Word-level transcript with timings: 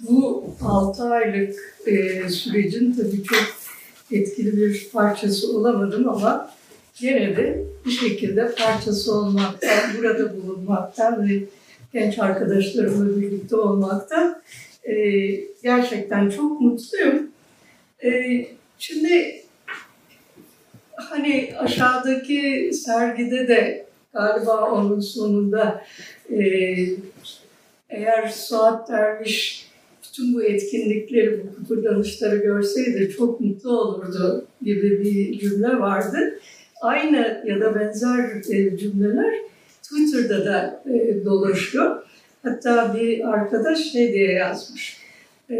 bu 0.00 0.44
6 0.64 1.04
aylık 1.04 1.76
e, 1.86 2.28
sürecin 2.28 2.92
tabii 2.92 3.22
çok 3.22 3.62
etkili 4.10 4.56
bir 4.56 4.88
parçası 4.92 5.58
olamadım 5.58 6.08
ama 6.08 6.50
gene 7.00 7.36
de 7.36 7.64
bir 7.86 7.90
şekilde 7.90 8.54
parçası 8.54 9.14
olmaktan, 9.14 9.78
burada 9.98 10.36
bulunmaktan 10.36 11.28
ve 11.28 11.44
genç 11.92 12.18
arkadaşlarımla 12.18 13.20
birlikte 13.20 13.56
olmaktan 13.56 14.42
e, 14.84 14.94
gerçekten 15.62 16.30
çok 16.30 16.60
mutluyum. 16.60 17.30
E, 18.04 18.10
şimdi 18.78 19.42
hani 20.94 21.54
aşağıdaki 21.58 22.70
sergide 22.74 23.48
de 23.48 23.86
galiba 24.12 24.70
onun 24.70 25.00
sonunda 25.00 25.84
e, 26.30 26.42
eğer 27.90 28.28
Suat 28.28 28.88
Derviş 28.88 29.61
bütün 30.12 30.34
bu 30.34 30.42
etkinlikleri, 30.42 31.40
bu 31.42 31.56
kıpırdanışları 31.56 32.36
görseydi 32.36 33.14
çok 33.16 33.40
mutlu 33.40 33.80
olurdu 33.80 34.46
gibi 34.62 35.04
bir 35.04 35.38
cümle 35.38 35.68
vardı. 35.68 36.38
Aynı 36.80 37.44
ya 37.46 37.60
da 37.60 37.74
benzer 37.74 38.42
e, 38.50 38.76
cümleler 38.76 39.34
Twitter'da 39.82 40.44
da 40.44 40.82
e, 40.90 41.24
dolaşıyor. 41.24 42.02
Hatta 42.42 42.96
bir 43.00 43.32
arkadaş 43.32 43.78
şey 43.78 44.12
diye 44.12 44.32
yazmış. 44.32 44.96
E, 45.50 45.56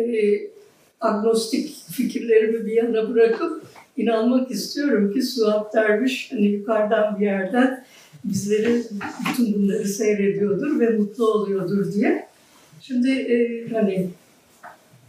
agnostik 1.01 1.77
fikirlerimi 1.91 2.67
bir 2.67 2.73
yana 2.73 3.15
bırakıp 3.15 3.63
inanmak 3.97 4.51
istiyorum 4.51 5.13
ki 5.13 5.23
Suat 5.23 5.75
Derviş 5.75 6.33
hani 6.33 6.47
yukarıdan 6.47 7.21
bir 7.21 7.27
yerden 7.27 7.85
bizleri 8.25 8.83
bütün 9.29 9.55
bunları 9.55 9.85
seyrediyordur 9.85 10.81
ve 10.81 10.91
mutlu 10.91 11.27
oluyordur 11.27 11.93
diye. 11.93 12.27
Şimdi 12.81 13.11
e, 13.11 13.69
hani 13.73 14.09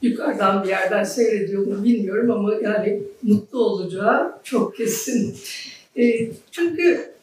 yukarıdan 0.03 0.63
bir 0.63 0.69
yerden 0.69 1.03
seyrediyor 1.03 1.67
mu 1.67 1.83
bilmiyorum 1.83 2.31
ama 2.31 2.55
yani 2.61 3.03
mutlu 3.23 3.65
olacağı 3.65 4.33
çok 4.43 4.77
kesin. 4.77 5.35
E, 5.97 6.31
çünkü 6.51 7.13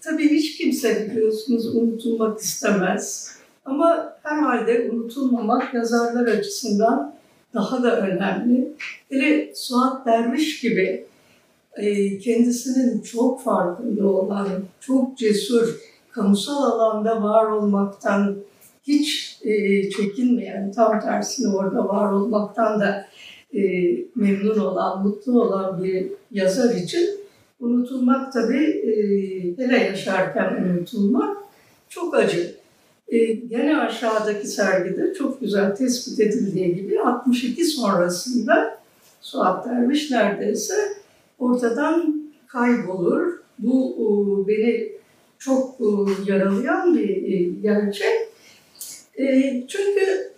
tabii 0.00 0.30
hiç 0.30 0.58
kimse 0.58 1.10
biliyorsunuz 1.10 1.76
unutulmak 1.76 2.40
istemez. 2.40 3.36
Ama 3.64 4.16
herhalde 4.22 4.90
unutulmamak 4.92 5.74
yazarlar 5.74 6.26
açısından 6.26 7.14
daha 7.54 7.82
da 7.82 8.00
önemli. 8.00 8.72
Hele 9.10 9.54
Suat 9.54 10.06
Derviş 10.06 10.60
gibi 10.60 11.06
e, 11.76 12.18
kendisinin 12.18 13.00
çok 13.00 13.42
farkında 13.42 14.06
olan, 14.06 14.48
çok 14.80 15.18
cesur, 15.18 15.80
kamusal 16.10 16.62
alanda 16.62 17.22
var 17.22 17.46
olmaktan 17.46 18.36
hiç 18.82 19.38
e, 19.42 19.90
çekinmeyen, 19.90 20.72
tam 20.72 21.00
tersine 21.00 21.54
orada 21.56 21.88
var 21.88 22.12
olmaktan 22.12 22.80
da 22.80 23.06
e, 23.54 23.60
memnun 24.14 24.58
olan, 24.58 25.02
mutlu 25.02 25.42
olan 25.42 25.84
bir 25.84 26.06
yazar 26.30 26.74
için 26.74 27.08
unutulmak 27.60 28.32
tabii 28.32 28.64
e, 28.64 28.92
hele 29.56 29.78
yaşarken 29.78 30.64
unutulmak 30.64 31.36
çok 31.88 32.14
acı. 32.14 32.54
E, 33.08 33.32
gene 33.32 33.76
aşağıdaki 33.76 34.48
sergide 34.48 35.14
çok 35.14 35.40
güzel 35.40 35.76
tespit 35.76 36.20
edildiği 36.20 36.74
gibi 36.74 37.00
62 37.00 37.64
sonrasında 37.64 38.78
Suat 39.20 39.66
Derviş 39.66 40.10
neredeyse 40.10 40.74
ortadan 41.38 42.22
kaybolur. 42.46 43.40
Bu 43.58 43.94
e, 43.98 44.48
beni 44.48 44.92
çok 45.38 45.80
e, 45.80 45.86
yaralayan 46.32 46.98
bir 46.98 47.08
e, 47.08 47.42
gerçek. 47.62 48.19
E, 49.20 49.64
çünkü 49.68 50.32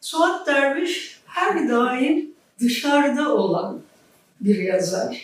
Suat 0.00 0.46
Derviş 0.46 1.20
her 1.26 1.68
daim 1.68 2.30
dışarıda 2.60 3.34
olan 3.34 3.80
bir 4.40 4.58
yazar. 4.58 5.22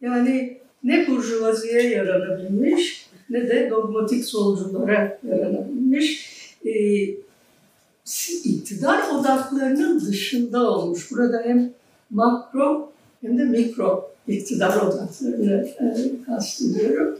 Yani 0.00 0.58
ne 0.84 1.06
burjuvaziye 1.06 1.82
yaranabilmiş 1.82 3.06
ne 3.30 3.48
de 3.48 3.70
dogmatik 3.70 4.24
solculara 4.24 5.18
yaranabilmiş. 5.28 6.36
E, 6.64 6.72
iktidar 8.44 9.10
odaklarının 9.10 10.00
dışında 10.00 10.70
olmuş. 10.70 11.10
Burada 11.10 11.42
hem 11.44 11.72
makro 12.10 12.92
hem 13.20 13.38
de 13.38 13.44
mikro 13.44 14.10
iktidar 14.28 14.76
odaklarını 14.76 15.68
e, 15.80 16.24
kastediyorum. 16.26 17.18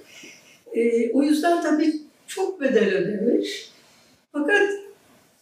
E, 0.75 1.13
o 1.13 1.23
yüzden 1.23 1.63
tabii 1.63 1.95
çok 2.27 2.61
bedel 2.61 2.95
ödemiş. 2.95 3.71
Fakat 4.33 4.86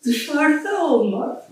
dışarıda 0.05 0.87
olmak 0.87 1.43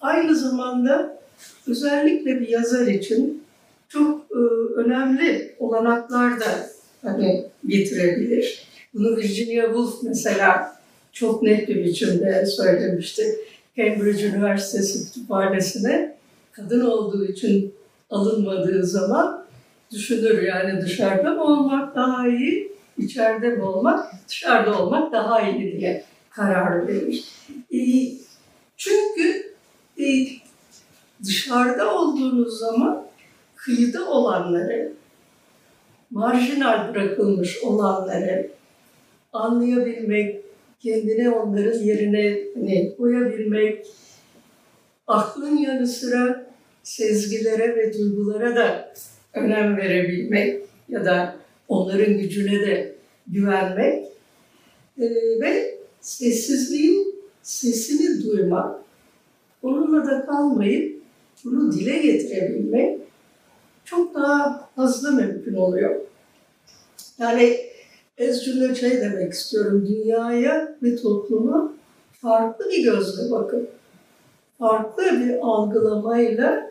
aynı 0.00 0.36
zamanda 0.36 1.18
özellikle 1.66 2.40
bir 2.40 2.48
yazar 2.48 2.86
için 2.86 3.44
çok 3.88 4.26
e, 4.30 4.38
önemli 4.74 5.54
olanaklar 5.58 6.40
da 6.40 6.46
hani 7.02 7.44
getirebilir. 7.66 8.66
Bunu 8.94 9.16
Virginia 9.16 9.64
Woolf 9.66 10.02
mesela 10.02 10.76
çok 11.12 11.42
net 11.42 11.68
bir 11.68 11.84
biçimde 11.84 12.46
söylemişti. 12.46 13.36
Cambridge 13.76 14.26
Üniversitesi 14.26 15.06
kütüphanesine 15.06 16.16
kadın 16.52 16.80
olduğu 16.80 17.26
için 17.26 17.74
alınmadığı 18.10 18.86
zaman 18.86 19.46
düşünür 19.92 20.42
yani 20.42 20.80
dışarıda 20.80 21.30
mı 21.30 21.44
olmak 21.44 21.96
daha 21.96 22.28
iyi, 22.28 22.72
içeride 22.98 23.48
mi 23.48 23.62
olmak, 23.62 24.12
dışarıda 24.28 24.82
olmak 24.82 25.12
daha 25.12 25.42
iyi 25.42 25.80
diye 25.80 26.04
karar 26.36 26.88
verir. 26.88 27.24
E, 27.72 27.78
çünkü 28.76 29.54
e, 29.98 30.04
dışarıda 31.24 31.94
olduğunuz 31.94 32.58
zaman 32.58 33.06
kıyıda 33.56 34.10
olanları, 34.10 34.92
marjinal 36.10 36.94
bırakılmış 36.94 37.62
olanları 37.62 38.50
anlayabilmek, 39.32 40.40
kendine 40.80 41.30
onların 41.30 41.78
yerine 41.78 42.38
hani, 42.54 42.96
koyabilmek, 42.96 43.86
aklın 45.06 45.56
yanı 45.56 45.86
sıra 45.86 46.46
sezgilere 46.82 47.76
ve 47.76 47.94
duygulara 47.94 48.56
da 48.56 48.94
önem 49.34 49.76
verebilmek 49.76 50.62
ya 50.88 51.04
da 51.04 51.36
onların 51.68 52.18
gücüne 52.18 52.60
de 52.60 52.94
güvenmek 53.26 54.04
e, 54.98 55.04
ve 55.40 55.75
sessizliğin 56.06 57.14
sesini 57.42 58.24
duymak, 58.24 58.80
onunla 59.62 60.06
da 60.06 60.26
kalmayıp 60.26 61.02
bunu 61.44 61.72
dile 61.72 61.98
getirebilmek 61.98 63.00
çok 63.84 64.14
daha 64.14 64.68
hızlı 64.76 65.12
mümkün 65.12 65.54
oluyor. 65.54 66.00
Yani 67.18 67.56
ez 68.18 68.44
cümle 68.44 68.74
şey 68.74 68.90
demek 68.90 69.32
istiyorum, 69.32 69.88
dünyaya 69.88 70.76
ve 70.82 70.96
topluma 70.96 71.74
farklı 72.12 72.70
bir 72.70 72.84
gözle 72.84 73.30
bakıp, 73.30 73.70
farklı 74.58 75.02
bir 75.02 75.38
algılamayla 75.42 76.70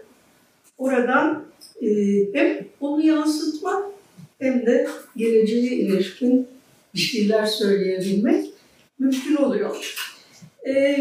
oradan 0.77 1.43
e, 1.81 1.87
hem 2.33 2.67
onu 2.79 3.05
yansıtmak 3.05 3.85
hem 4.39 4.65
de 4.65 4.87
geleceğe 5.15 5.71
ilişkin 5.71 6.47
bir 6.93 6.99
şeyler 6.99 7.45
söyleyebilmek 7.45 8.54
mümkün 8.99 9.35
oluyor. 9.35 9.95
E, 10.67 10.97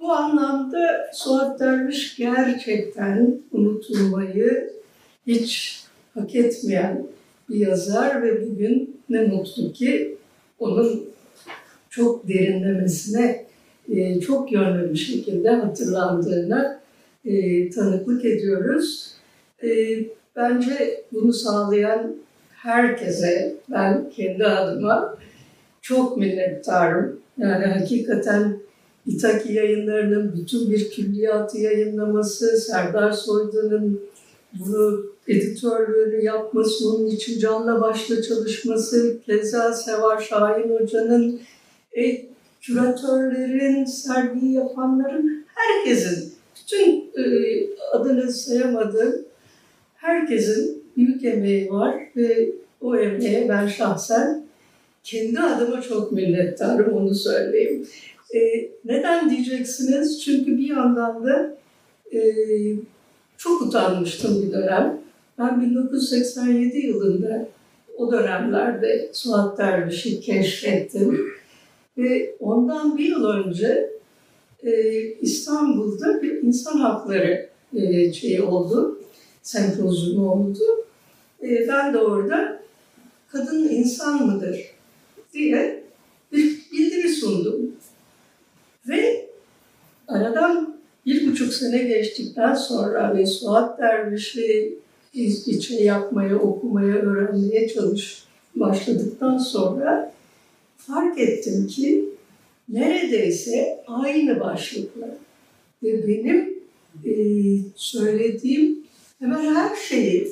bu 0.00 0.12
anlamda 0.12 1.10
Suat 1.12 1.60
Derviş 1.60 2.16
gerçekten 2.16 3.38
unutulmayı 3.52 4.70
hiç 5.26 5.82
hak 6.14 6.34
etmeyen 6.34 7.06
bir 7.48 7.56
yazar 7.56 8.22
ve 8.22 8.50
bugün 8.50 9.00
ne 9.08 9.26
mutlu 9.26 9.72
ki 9.72 10.16
onun 10.58 11.08
çok 11.90 12.28
derinlemesine, 12.28 13.46
e, 13.88 14.20
çok 14.20 14.52
yönlü 14.52 14.92
bir 14.92 14.98
şekilde 14.98 15.50
hatırlandığına 15.50 16.80
e, 17.24 17.70
tanıklık 17.70 18.24
ediyoruz. 18.24 19.12
E, 19.62 19.68
bence 20.36 21.04
bunu 21.12 21.32
sağlayan 21.32 22.14
herkese 22.50 23.54
ben 23.70 24.10
kendi 24.10 24.46
adıma 24.46 25.18
çok 25.88 26.16
minnettarım. 26.16 27.20
Yani 27.38 27.66
hakikaten 27.66 28.56
İtaki 29.06 29.52
yayınlarının 29.52 30.34
bütün 30.36 30.70
bir 30.70 30.90
külliyatı 30.90 31.58
yayınlaması, 31.58 32.56
Serdar 32.56 33.12
Soydan'ın 33.12 34.00
bunu 34.52 35.06
editörlüğünü 35.28 36.24
yapması, 36.24 36.88
onun 36.88 37.06
için 37.06 37.38
canla 37.38 37.80
başla 37.80 38.22
çalışması, 38.22 39.18
keza 39.26 39.72
Sevar 39.72 40.20
Şahin 40.22 40.78
Hoca'nın, 40.78 41.40
e, 41.96 42.22
küratörlerin, 42.60 43.84
sergiyi 43.84 44.52
yapanların, 44.52 45.44
herkesin, 45.54 46.32
bütün 46.56 47.10
e, 47.16 47.24
adını 47.92 48.32
sayamadığım 48.32 49.14
herkesin 49.94 50.82
büyük 50.96 51.24
emeği 51.24 51.70
var 51.70 51.94
ve 52.16 52.50
o 52.80 52.96
emeğe 52.96 53.48
ben 53.48 53.66
şahsen 53.66 54.47
kendi 55.10 55.40
adıma 55.40 55.82
çok 55.82 56.12
minnettarım 56.12 56.96
onu 56.96 57.14
söyleyeyim. 57.14 57.86
E, 58.34 58.38
neden 58.84 59.30
diyeceksiniz? 59.30 60.22
Çünkü 60.22 60.58
bir 60.58 60.68
yandan 60.68 61.24
da 61.24 61.56
e, 62.12 62.20
çok 63.36 63.62
utanmıştım 63.62 64.42
bir 64.42 64.52
dönem. 64.52 65.00
Ben 65.38 65.60
1987 65.60 66.78
yılında 66.78 67.48
o 67.96 68.12
dönemlerde 68.12 69.10
Suat 69.12 69.58
Derviş'i 69.58 70.20
keşfettim. 70.20 71.20
Ve 71.98 72.34
ondan 72.40 72.98
bir 72.98 73.04
yıl 73.04 73.24
önce 73.24 73.90
e, 74.62 74.92
İstanbul'da 75.20 76.22
bir 76.22 76.42
insan 76.42 76.78
hakları 76.78 77.48
e, 77.74 78.12
şeyi 78.12 78.42
oldu, 78.42 79.00
sempozyumu 79.42 80.32
oldu. 80.32 80.64
E, 81.42 81.68
ben 81.68 81.94
de 81.94 81.98
orada 81.98 82.62
kadın 83.32 83.68
insan 83.68 84.26
mıdır 84.26 84.77
diye 85.32 85.84
bir 86.32 86.58
bildiri 86.72 87.08
sundum. 87.08 87.72
Ve 88.88 89.28
aradan 90.08 90.78
bir 91.06 91.26
buçuk 91.26 91.54
sene 91.54 91.78
geçtikten 91.78 92.54
sonra 92.54 93.16
ve 93.16 93.26
Suat 93.26 93.78
Derviş'i 93.78 94.78
içe 95.14 95.74
yapmaya, 95.74 96.38
okumaya, 96.38 96.94
öğrenmeye 96.94 97.68
çalış 97.68 98.24
başladıktan 98.54 99.38
sonra 99.38 100.12
fark 100.76 101.18
ettim 101.18 101.66
ki 101.66 102.04
neredeyse 102.68 103.84
aynı 103.86 104.40
başlıklar 104.40 105.10
ve 105.82 106.08
benim 106.08 106.58
e, 107.04 107.12
söylediğim 107.76 108.78
hemen 109.18 109.54
her 109.54 109.76
şeyi 109.76 110.28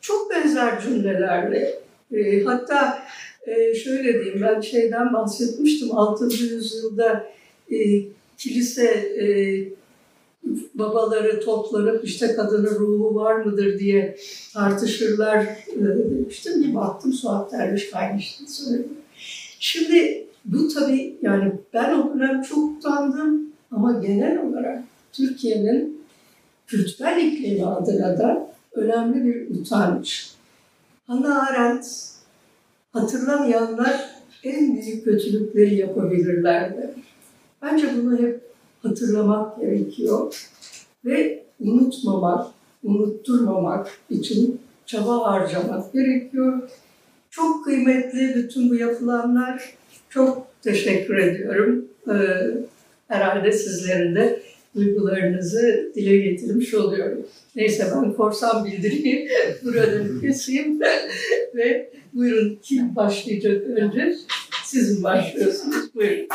çok 0.00 0.30
benzer 0.30 0.82
cümlelerle 0.82 1.80
e, 2.12 2.42
hatta 2.44 3.02
e, 3.46 3.74
şöyle 3.74 4.12
diyeyim 4.12 4.42
ben 4.42 4.60
şeyden 4.60 5.12
bahsetmiştim 5.12 5.98
6. 5.98 6.24
yüzyılda 6.24 7.26
e, 7.72 8.02
kilise 8.38 8.84
e, 8.94 9.26
babaları 10.74 11.40
toplanıp 11.40 12.04
işte 12.04 12.34
kadının 12.34 12.74
ruhu 12.74 13.14
var 13.14 13.34
mıdır 13.34 13.78
diye 13.78 14.16
tartışırlar 14.54 15.46
demiştim. 15.76 16.64
Bir 16.64 16.74
baktım 16.74 17.12
Suat 17.12 17.52
Derviş 17.52 17.90
kaymıştı. 17.90 18.44
Şimdi 19.60 20.26
bu 20.44 20.68
tabii 20.68 21.16
yani 21.22 21.52
ben 21.74 21.98
o 21.98 22.14
dönem 22.14 22.42
çok 22.42 22.78
utandım 22.78 23.52
ama 23.70 23.92
genel 23.92 24.38
olarak 24.38 24.82
Türkiye'nin 25.12 26.00
kültürel 26.66 27.24
iklimi 27.24 27.66
adına 27.66 28.18
da 28.18 28.54
önemli 28.72 29.24
bir 29.24 29.60
utanç. 29.60 30.30
Hannah 31.10 31.50
Arendt 31.50 31.86
hatırlamayanlar 32.92 34.10
en 34.44 34.74
büyük 34.74 35.04
kötülükleri 35.04 35.74
yapabilirlerdi. 35.74 36.90
Bence 37.62 37.86
bunu 37.96 38.18
hep 38.18 38.40
hatırlamak 38.82 39.60
gerekiyor 39.60 40.48
ve 41.04 41.44
unutmamak, 41.60 42.46
unutturmamak 42.84 43.90
için 44.10 44.60
çaba 44.86 45.26
harcamak 45.26 45.92
gerekiyor. 45.92 46.70
Çok 47.30 47.64
kıymetli 47.64 48.34
bütün 48.34 48.70
bu 48.70 48.74
yapılanlar. 48.74 49.74
Çok 50.08 50.46
teşekkür 50.62 51.16
ediyorum. 51.16 51.84
Ee, 52.08 52.14
herhalde 53.08 53.52
sizlerin 53.52 54.14
de 54.14 54.42
duygularınızı 54.74 55.92
dile 55.94 56.16
getirmiş 56.16 56.74
oluyorum. 56.74 57.26
Neyse 57.56 57.92
ben 57.94 58.12
korsan 58.12 58.64
bildiriyi 58.64 59.28
burada 59.64 60.20
keseyim 60.20 60.80
ve 61.54 61.90
buyurun 62.12 62.58
kim 62.62 62.96
başlayacak 62.96 63.62
önce? 63.62 64.16
Sizin 64.64 65.02
başlıyorsunuz. 65.02 65.94
Buyurun. 65.94 66.28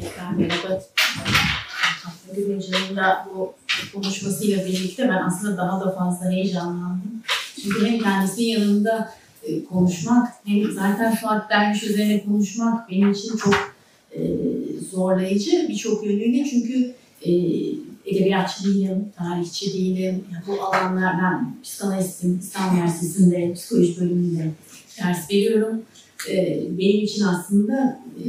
Tekrar 0.00 0.32
merhaba. 0.38 0.82
Da 2.96 3.26
bu 3.34 3.54
konuşmasıyla 3.94 4.66
birlikte 4.66 5.08
ben 5.08 5.22
aslında 5.26 5.56
daha 5.56 5.80
da 5.80 5.90
fazla 5.90 6.30
heyecanlandım. 6.30 7.22
Çünkü 7.62 7.86
hem 7.86 7.98
kendisinin 7.98 8.46
yanında 8.46 9.14
e, 9.44 9.64
konuşmak 9.64 10.28
hem 10.44 10.72
zaten 10.72 11.14
Fuat 11.14 11.50
Derviş 11.50 11.82
üzerine 11.82 12.24
konuşmak 12.24 12.90
benim 12.90 13.12
için 13.12 13.36
çok 13.36 13.74
e, 14.16 14.20
zorlayıcı 14.90 15.66
birçok 15.68 16.06
yönüyle 16.06 16.44
çünkü 16.50 16.94
e, 17.26 17.32
edebiyatçı 18.06 18.64
değilim, 18.64 19.12
tarihçi 19.16 19.72
değilim. 19.72 20.24
Yani 20.32 20.44
bu 20.46 20.62
alanlardan 20.62 21.56
psikanalistim, 21.62 22.38
İstanbul 22.42 22.76
Üniversitesi'nde 22.76 23.52
psikoloji 23.52 24.00
bölümünde 24.00 24.50
ders 24.98 25.30
veriyorum. 25.30 25.82
E, 26.30 26.62
benim 26.78 27.04
için 27.04 27.24
aslında 27.24 28.00
e, 28.18 28.26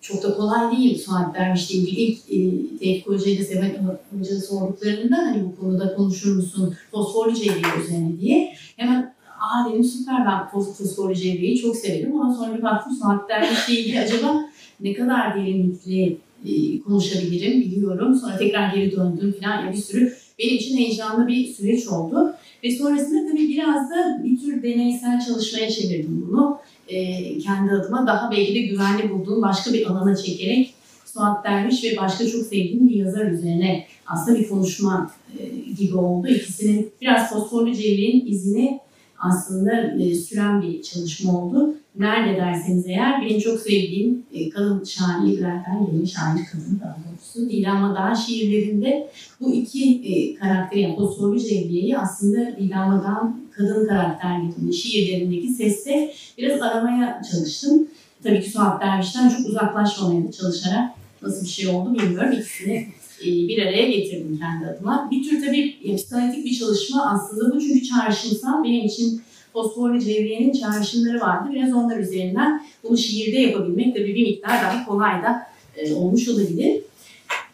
çok 0.00 0.22
da 0.22 0.34
kolay 0.34 0.76
değil 0.76 0.98
Suat 0.98 1.34
Derviş 1.34 1.70
ilgili 1.70 2.00
ilk 2.00 2.18
e, 2.18 2.38
Tevfik 2.78 3.06
Hoca 3.06 3.30
ile 3.30 3.44
Seven 3.44 3.98
Hoca 4.18 4.40
sorduklarında 4.40 5.16
hani 5.16 5.44
bu 5.44 5.56
konuda 5.60 5.94
konuşur 5.94 6.36
musun 6.36 6.76
fosforlu 6.90 7.34
cevriye 7.34 7.84
üzerine 7.84 8.20
diye 8.20 8.54
hemen 8.76 9.15
aa 9.46 9.70
dedim 9.70 9.84
süper 9.84 10.26
ben 10.26 10.48
fosforlu 10.48 11.14
cevriyeyi 11.14 11.58
çok 11.58 11.76
severim. 11.76 12.20
Ondan 12.20 12.34
sonra 12.34 12.58
bir 12.58 12.62
baktım 12.62 12.96
Derviş 13.28 13.68
ile 13.68 13.80
ilgili 13.80 14.00
acaba 14.00 14.44
ne 14.80 14.94
kadar 14.94 15.34
derinlikli 15.34 16.16
e, 16.44 16.80
konuşabilirim 16.80 17.60
biliyorum. 17.60 18.14
Sonra 18.14 18.38
tekrar 18.38 18.74
geri 18.74 18.92
döndüm 18.92 19.34
falan 19.42 19.72
bir 19.72 19.76
sürü 19.76 20.12
benim 20.38 20.56
için 20.56 20.76
heyecanlı 20.76 21.28
bir 21.28 21.46
süreç 21.46 21.86
oldu. 21.86 22.34
Ve 22.64 22.70
sonrasında 22.70 23.30
tabii 23.30 23.48
biraz 23.48 23.90
da 23.90 24.24
bir 24.24 24.40
tür 24.40 24.62
deneysel 24.62 25.20
çalışmaya 25.26 25.70
çevirdim 25.70 26.26
bunu. 26.28 26.58
E, 26.88 27.38
kendi 27.38 27.72
adıma 27.72 28.06
daha 28.06 28.30
belki 28.30 28.54
de 28.54 28.60
güvenli 28.60 29.10
bulduğum 29.10 29.42
başka 29.42 29.72
bir 29.72 29.86
alana 29.86 30.16
çekerek 30.16 30.74
Suat 31.04 31.44
Derviş 31.44 31.84
ve 31.84 31.96
başka 31.96 32.26
çok 32.26 32.42
sevdiğim 32.42 32.88
bir 32.88 32.94
yazar 32.94 33.26
üzerine 33.26 33.86
aslında 34.06 34.38
bir 34.38 34.48
konuşma 34.48 35.10
e, 35.38 35.72
gibi 35.72 35.96
oldu. 35.96 36.28
İkisinin 36.28 36.92
biraz 37.00 37.30
cevriyenin 37.74 38.26
izini 38.26 38.80
aslında 39.18 40.02
e, 40.02 40.14
süren 40.14 40.62
bir 40.62 40.82
çalışma 40.82 41.42
oldu. 41.42 41.74
Nerede 41.98 42.36
derseniz 42.36 42.86
eğer 42.86 43.22
benim 43.22 43.40
çok 43.40 43.60
sevdiğim 43.60 44.22
e, 44.34 44.48
kadın 44.50 44.84
şairlerden 44.84 45.88
yeni 45.92 46.08
şair 46.08 46.46
kadın 46.52 46.80
daha 46.80 46.96
doğrusu 46.96 47.50
Dilan 47.50 47.80
Madan 47.80 48.14
şiirlerinde 48.14 49.10
bu 49.40 49.52
iki 49.52 50.02
e, 50.04 50.34
karakteri 50.34 50.80
yani 50.80 50.96
fosforlu 50.96 51.38
cevriyeyi 51.38 51.98
aslında 51.98 52.56
Dilan 52.56 52.88
Madan 52.88 53.40
kadın 53.52 53.88
karakterlerinin 53.88 54.70
şiirlerindeki 54.70 55.48
sesle 55.48 56.12
biraz 56.38 56.62
aramaya 56.62 57.22
çalıştım. 57.32 57.88
Tabii 58.22 58.40
ki 58.40 58.50
Suat 58.50 58.82
Derviş'ten 58.82 59.28
çok 59.28 59.46
uzaklaşmamaya 59.46 60.32
çalışarak 60.32 60.90
nasıl 61.22 61.44
bir 61.44 61.50
şey 61.50 61.68
oldu 61.68 61.94
bilmiyorum. 61.94 62.32
İkisini 62.32 62.88
bir 63.24 63.62
araya 63.62 63.90
getirdim 63.90 64.38
kendi 64.38 64.66
adıma. 64.66 65.08
Bir 65.10 65.28
tür 65.28 65.44
tabii 65.46 65.96
psikanalitik 65.96 66.44
bir 66.44 66.58
çalışma 66.58 67.06
aslında 67.06 67.54
bu 67.54 67.60
çünkü 67.60 67.82
çağrışımsal 67.82 68.64
benim 68.64 68.84
için 68.84 69.22
fosforlu 69.52 70.00
cevriyenin 70.00 70.52
çağrışımları 70.52 71.20
vardı. 71.20 71.48
Biraz 71.54 71.74
onlar 71.74 71.98
üzerinden 71.98 72.62
bunu 72.84 72.98
şiirde 72.98 73.38
yapabilmek 73.38 73.94
tabii 73.94 74.14
bir 74.14 74.22
miktar 74.22 74.62
daha 74.62 74.86
kolay 74.86 75.22
da 75.22 75.46
e, 75.76 75.94
olmuş 75.94 76.28
olabilir. 76.28 76.80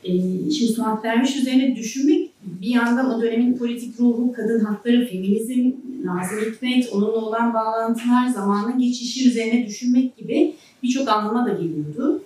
E, 0.05 0.11
şimdi 0.51 0.73
Suat 0.73 1.05
Derviş 1.05 1.37
üzerine 1.37 1.77
düşünmek 1.77 2.31
bir 2.43 2.69
yandan 2.69 3.11
o 3.11 3.23
dönemin 3.23 3.59
politik 3.59 4.01
ruhu, 4.01 4.33
kadın 4.33 4.61
hakları, 4.65 5.07
feminizm, 5.07 5.71
Nazım 6.05 6.39
Hikmet, 6.41 6.93
onunla 6.93 7.27
olan 7.27 7.55
bağlantılar, 7.55 8.29
zamanın 8.35 8.79
geçişi 8.79 9.29
üzerine 9.29 9.67
düşünmek 9.67 10.17
gibi 10.17 10.55
birçok 10.83 11.09
anlama 11.09 11.47
da 11.47 11.53
geliyordu. 11.53 12.23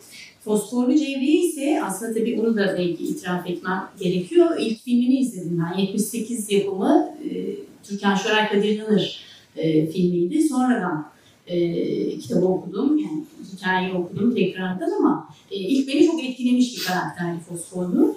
Fosforlu 0.46 0.94
Cevriye 0.94 1.46
ise 1.46 1.82
aslında 1.84 2.14
tabii 2.14 2.40
onu 2.40 2.56
da 2.56 2.74
belki 2.78 3.04
itiraf 3.04 3.50
etmem 3.50 3.88
gerekiyor. 4.00 4.56
İlk 4.60 4.84
filmini 4.84 5.18
izledim 5.18 5.64
ben. 5.64 5.78
78 5.78 6.52
yapımı 6.52 7.14
e, 7.24 7.56
Türkan 7.82 8.14
Şoray 8.14 8.48
Kadir 8.48 8.68
İnanır 8.68 9.20
e, 9.56 9.86
filmiydi. 9.86 10.42
Sonradan 10.42 11.06
e, 11.46 12.18
kitabı 12.18 12.46
okudum. 12.46 12.98
Yani 12.98 13.24
hikayeyi 13.52 13.94
okudum 13.94 14.34
tekrardan 14.34 14.90
ama 14.98 15.28
e, 15.50 15.56
ilk 15.56 15.88
beni 15.88 16.06
çok 16.06 16.24
etkilemiş 16.24 16.76
bir 16.76 16.84
karakterli 16.84 17.40
Fosforlu. 17.40 18.16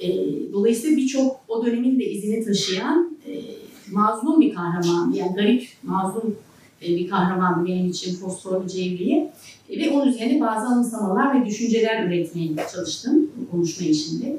E, 0.00 0.08
dolayısıyla 0.52 0.96
birçok 0.96 1.40
o 1.48 1.66
dönemin 1.66 2.00
de 2.00 2.04
izini 2.04 2.44
taşıyan 2.44 3.16
e, 3.26 3.32
mazlum 3.92 4.40
bir 4.40 4.54
kahraman. 4.54 5.12
Yani 5.12 5.34
garip, 5.34 5.68
mazlum 5.82 6.36
e, 6.82 6.96
bir 6.96 7.08
kahraman 7.08 7.66
benim 7.66 7.90
için 7.90 8.14
Fosforlu 8.14 8.68
Cevriye. 8.68 9.32
E, 9.72 9.78
ve 9.80 9.90
onun 9.90 10.08
üzerine 10.12 10.40
bazı 10.40 10.66
anımsamalar 10.66 11.40
ve 11.40 11.46
düşünceler 11.46 12.06
üretmeye 12.06 12.48
çalıştım 12.74 13.30
konuşma 13.50 13.86
içinde. 13.86 14.36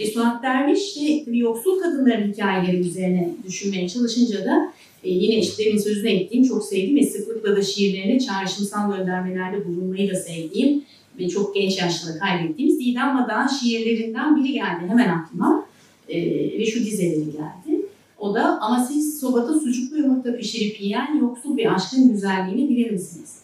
Ve 0.00 0.06
Suat 0.06 0.42
Derviş 0.42 0.96
de 0.96 1.24
tabii 1.24 1.38
yoksul 1.38 1.80
kadınların 1.80 2.32
hikayeleri 2.32 2.76
üzerine 2.76 3.30
düşünmeye 3.46 3.88
çalışınca 3.88 4.44
da 4.44 4.72
e, 5.04 5.10
yine 5.10 5.38
işte 5.38 5.64
demin 5.64 5.78
sözüne 5.78 6.12
ettiğim, 6.12 6.44
çok 6.44 6.64
sevdiğim 6.64 6.96
ve 6.96 7.04
sıklıkla 7.04 7.56
da 7.56 7.62
şiirlerine 7.62 8.20
çağrışımsal 8.20 8.96
göndermelerde 8.96 9.68
bulunmayı 9.68 10.10
da 10.10 10.14
sevdiğim 10.14 10.84
ve 11.18 11.28
çok 11.28 11.54
genç 11.54 11.78
yaşta 11.78 12.18
kaybettiğimiz 12.18 12.80
Didem 12.80 13.14
Madan 13.14 13.46
şiirlerinden 13.46 14.36
biri 14.36 14.52
geldi 14.52 14.84
hemen 14.88 15.08
aklıma. 15.08 15.66
E, 16.08 16.18
ve 16.58 16.66
şu 16.66 16.86
dizeleri 16.86 17.24
geldi. 17.24 17.86
O 18.18 18.34
da 18.34 18.60
ama 18.60 18.84
siz 18.84 19.20
sobada 19.20 19.60
sucuklu 19.60 19.98
yumurta 19.98 20.36
pişirip 20.36 20.80
yiyen 20.80 21.18
yoksul 21.20 21.56
bir 21.56 21.74
aşkın 21.74 22.12
güzelliğini 22.12 22.70
bilir 22.70 22.90
misiniz? 22.90 23.40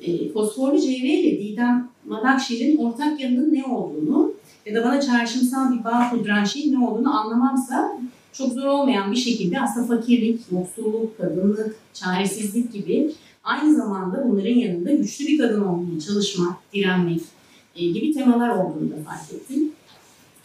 E, 0.00 0.32
fosforlu 0.32 0.80
cevre 0.80 1.08
ile 1.08 1.38
Didem 1.38 1.88
Madakşir'in 2.06 2.76
ortak 2.76 3.20
yanının 3.20 3.54
ne 3.54 3.64
olduğunu 3.64 4.32
ya 4.66 4.74
da 4.74 4.84
bana 4.84 5.00
çağrışımsal 5.00 5.78
bir 5.78 5.84
bağ 5.84 6.10
kurduran 6.10 6.44
şeyin 6.44 6.72
ne 6.74 6.86
olduğunu 6.86 7.20
anlamamsa 7.20 7.98
çok 8.32 8.52
zor 8.52 8.66
olmayan 8.66 9.12
bir 9.12 9.16
şekilde 9.16 9.60
aslında 9.60 9.86
fakirlik, 9.86 10.40
yoksulluk, 10.52 11.18
kadınlık, 11.18 11.76
çaresizlik 11.94 12.72
gibi 12.72 13.12
aynı 13.44 13.76
zamanda 13.76 14.28
bunların 14.28 14.54
yanında 14.54 14.92
güçlü 14.92 15.26
bir 15.26 15.38
kadın 15.38 15.64
olmaya 15.64 16.00
çalışmak, 16.00 16.56
direnmek 16.72 17.20
e, 17.76 17.86
gibi 17.86 18.12
temalar 18.12 18.48
olduğunu 18.48 18.90
da 18.90 18.96
fark 19.06 19.32
ettim. 19.32 19.72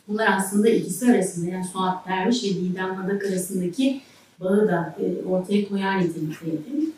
Bunlar 0.08 0.38
aslında 0.38 0.70
ikisi 0.70 1.12
arasında 1.12 1.50
yani 1.50 1.66
Suat 1.66 2.08
Derviş 2.08 2.44
ve 2.44 2.48
Didem 2.48 2.96
Madak 2.96 3.26
arasındaki 3.26 4.02
bağı 4.40 4.68
da 4.68 4.96
e, 5.00 5.28
ortaya 5.28 5.70
koyar 5.70 6.02
nitelikteydi. 6.02 6.92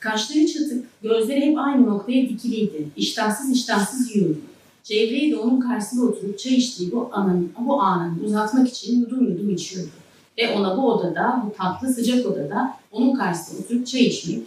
Kaşları 0.00 0.46
çatık, 0.46 0.84
gözleri 1.02 1.40
hep 1.40 1.58
aynı 1.58 1.86
noktaya 1.86 2.28
dikiliydi. 2.28 2.88
İştahsız 2.96 3.50
iştahsız 3.50 4.16
yiyordu. 4.16 4.38
Cevriye 4.84 5.30
de 5.30 5.36
onun 5.36 5.60
karşısında 5.60 6.06
oturup 6.06 6.38
çay 6.38 6.54
içtiği 6.54 6.92
bu 6.92 7.08
anın, 7.12 7.52
bu 7.66 7.82
anın 7.82 8.24
uzatmak 8.24 8.68
için 8.68 9.00
yudum 9.00 9.28
yudum 9.28 9.50
içiyordu. 9.50 9.90
Ve 10.38 10.54
ona 10.54 10.76
bu 10.76 10.92
odada, 10.92 11.42
bu 11.46 11.56
tatlı 11.56 11.88
sıcak 11.88 12.26
odada 12.26 12.76
onun 12.92 13.14
karşısında 13.14 13.60
oturup 13.60 13.86
çay 13.86 14.00
içmek 14.00 14.42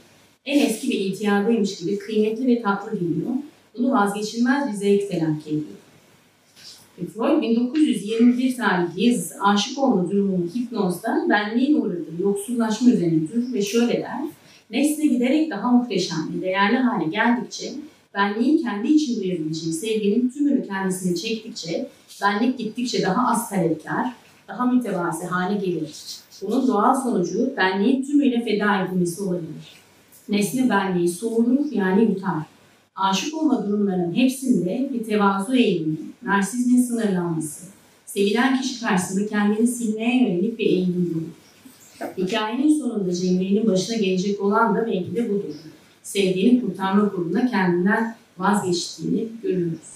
en 0.45 0.59
eski 0.65 0.89
bir 0.89 0.99
ihtiyardaymış 0.99 1.77
gibi 1.77 1.99
kıymetli 1.99 2.47
ve 2.47 2.61
tatlı 2.61 2.99
geliyor. 2.99 3.31
Bunu 3.77 3.91
vazgeçilmez 3.91 4.67
bir 4.67 4.77
zevk 4.77 5.09
telakki 5.09 5.49
ediyor. 5.49 5.83
Freud 7.13 7.41
1921 7.41 8.57
tarihli 8.57 9.05
yazısı 9.05 9.35
aşık 9.43 9.77
olma 9.77 10.11
durumunu 10.11 10.45
hipnozda 10.55 11.25
benliğin 11.29 11.81
uğradığı 11.81 12.21
yoksullaşma 12.21 12.91
üzerine 12.91 13.27
durur 13.27 13.53
ve 13.53 13.61
şöyle 13.61 13.93
der. 13.93 14.19
Nesne 14.73 15.05
giderek 15.05 15.51
daha 15.51 15.71
muhteşem 15.71 16.29
ve 16.37 16.41
değerli 16.41 16.77
hale 16.77 17.09
geldikçe 17.09 17.73
benliğin 18.13 18.57
kendi 18.57 18.87
için 18.87 19.23
duyabileceği 19.23 19.73
sevginin 19.73 20.29
tümünü 20.29 20.67
kendisine 20.67 21.15
çektikçe 21.15 21.87
benlik 22.21 22.57
gittikçe 22.57 23.01
daha 23.01 23.31
az 23.31 23.49
talepkar, 23.49 24.13
daha 24.47 24.65
mütevazi 24.65 25.25
hale 25.25 25.65
gelir. 25.65 25.93
Bunun 26.41 26.67
doğal 26.67 27.01
sonucu 27.01 27.53
benliğin 27.57 28.03
tümüyle 28.03 28.43
feda 28.43 28.85
edilmesi 28.85 29.21
olabilir. 29.21 29.73
Nesne 30.29 30.69
benliği 30.69 31.09
soğurur 31.09 31.71
yani 31.71 32.03
yutar. 32.03 32.43
Aşık 32.95 33.33
olma 33.33 33.67
durumlarının 33.67 34.15
hepsinde 34.15 34.89
bir 34.93 35.03
tevazu 35.03 35.55
eğilimi, 35.55 35.97
narsizmin 36.23 36.81
sınırlanması, 36.81 37.65
sevilen 38.05 38.61
kişi 38.61 38.79
karşısında 38.79 39.27
kendini 39.27 39.67
silmeye 39.67 40.23
yönelik 40.23 40.59
bir 40.59 40.65
eğilim 40.65 41.11
bulur. 41.15 41.42
Hikayenin 42.17 42.79
sonunda 42.79 43.13
Cemre'nin 43.13 43.67
başına 43.67 43.95
gelecek 43.95 44.41
olan 44.41 44.75
da 44.75 44.85
belki 44.87 45.15
de 45.15 45.29
budur. 45.29 45.55
Sevdiğini 46.03 46.61
kurtarma 46.61 47.09
kuruluna 47.09 47.47
kendinden 47.47 48.15
vazgeçtiğini 48.37 49.27
görürüz. 49.43 49.93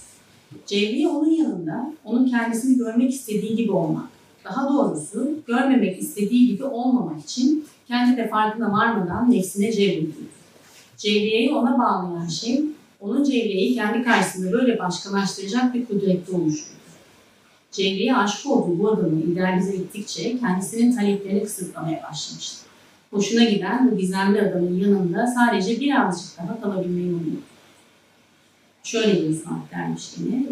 Cevriye 0.66 1.08
onun 1.08 1.32
yanında, 1.32 1.94
onun 2.06 2.30
kendisini 2.30 2.78
görmek 2.78 3.14
istediği 3.14 3.56
gibi 3.56 3.72
olmak, 3.72 4.08
daha 4.46 4.70
doğrusu 4.70 5.30
görmemek 5.48 6.02
istediği 6.02 6.48
gibi 6.48 6.64
olmamak 6.64 7.24
için 7.24 7.66
kendi 7.88 8.18
de 8.18 8.30
farkına 8.30 8.72
varmadan 8.72 9.32
nefsine 9.32 9.72
cevrediyor. 9.72 10.14
Cevriye'yi 10.98 11.52
ona 11.52 11.78
bağlayan 11.78 12.28
şey, 12.28 12.62
onun 13.00 13.24
Cevriye'yi 13.24 13.76
kendi 13.76 14.04
karşısında 14.04 14.52
böyle 14.52 14.80
başkalaştıracak 14.80 15.74
bir 15.74 15.86
kudretli 15.86 16.36
oluşuyor. 16.36 16.78
Cevriye 17.78 18.16
aşık 18.16 18.46
olduğu 18.46 18.80
bu 18.80 18.90
adamı 18.90 19.22
idealize 19.22 19.74
ettikçe 19.74 20.40
kendisinin 20.40 20.96
taleplerini 20.96 21.44
kısıtlamaya 21.44 22.04
başlamıştı. 22.12 22.66
Hoşuna 23.12 23.44
giden 23.44 23.92
bu 23.92 23.98
gizemli 23.98 24.42
adamın 24.42 24.80
yanında 24.80 25.28
sadece 25.28 25.80
birazcık 25.80 26.38
daha 26.38 26.62
kalabilmeyi 26.62 27.08
umuyor. 27.08 27.42
Şöyle 28.84 29.30
bir 29.30 29.36
sanat 29.36 29.72
dermiş 29.72 30.04
yine. 30.18 30.44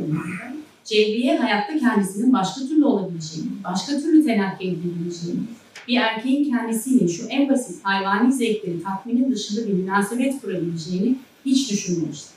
Cevriye 0.84 1.38
hayatta 1.38 1.80
kendisinin 1.80 2.34
başka 2.34 2.62
türlü 2.62 2.86
olabileceğini, 2.86 3.52
başka 3.64 4.00
türlü 4.00 4.26
telakki 4.26 4.68
edilebileceğini, 4.68 5.44
bir 5.88 5.98
erkeğin 5.98 6.52
kendisiyle 6.52 7.08
şu 7.08 7.28
en 7.28 7.50
basit 7.50 7.86
hayvani 7.86 8.34
zevkleri 8.34 8.84
tatminin 8.84 9.32
dışında 9.32 9.68
bir 9.68 9.74
münasebet 9.74 10.42
kurabileceğini 10.42 11.16
hiç 11.46 11.72
düşünmemişti. 11.72 12.30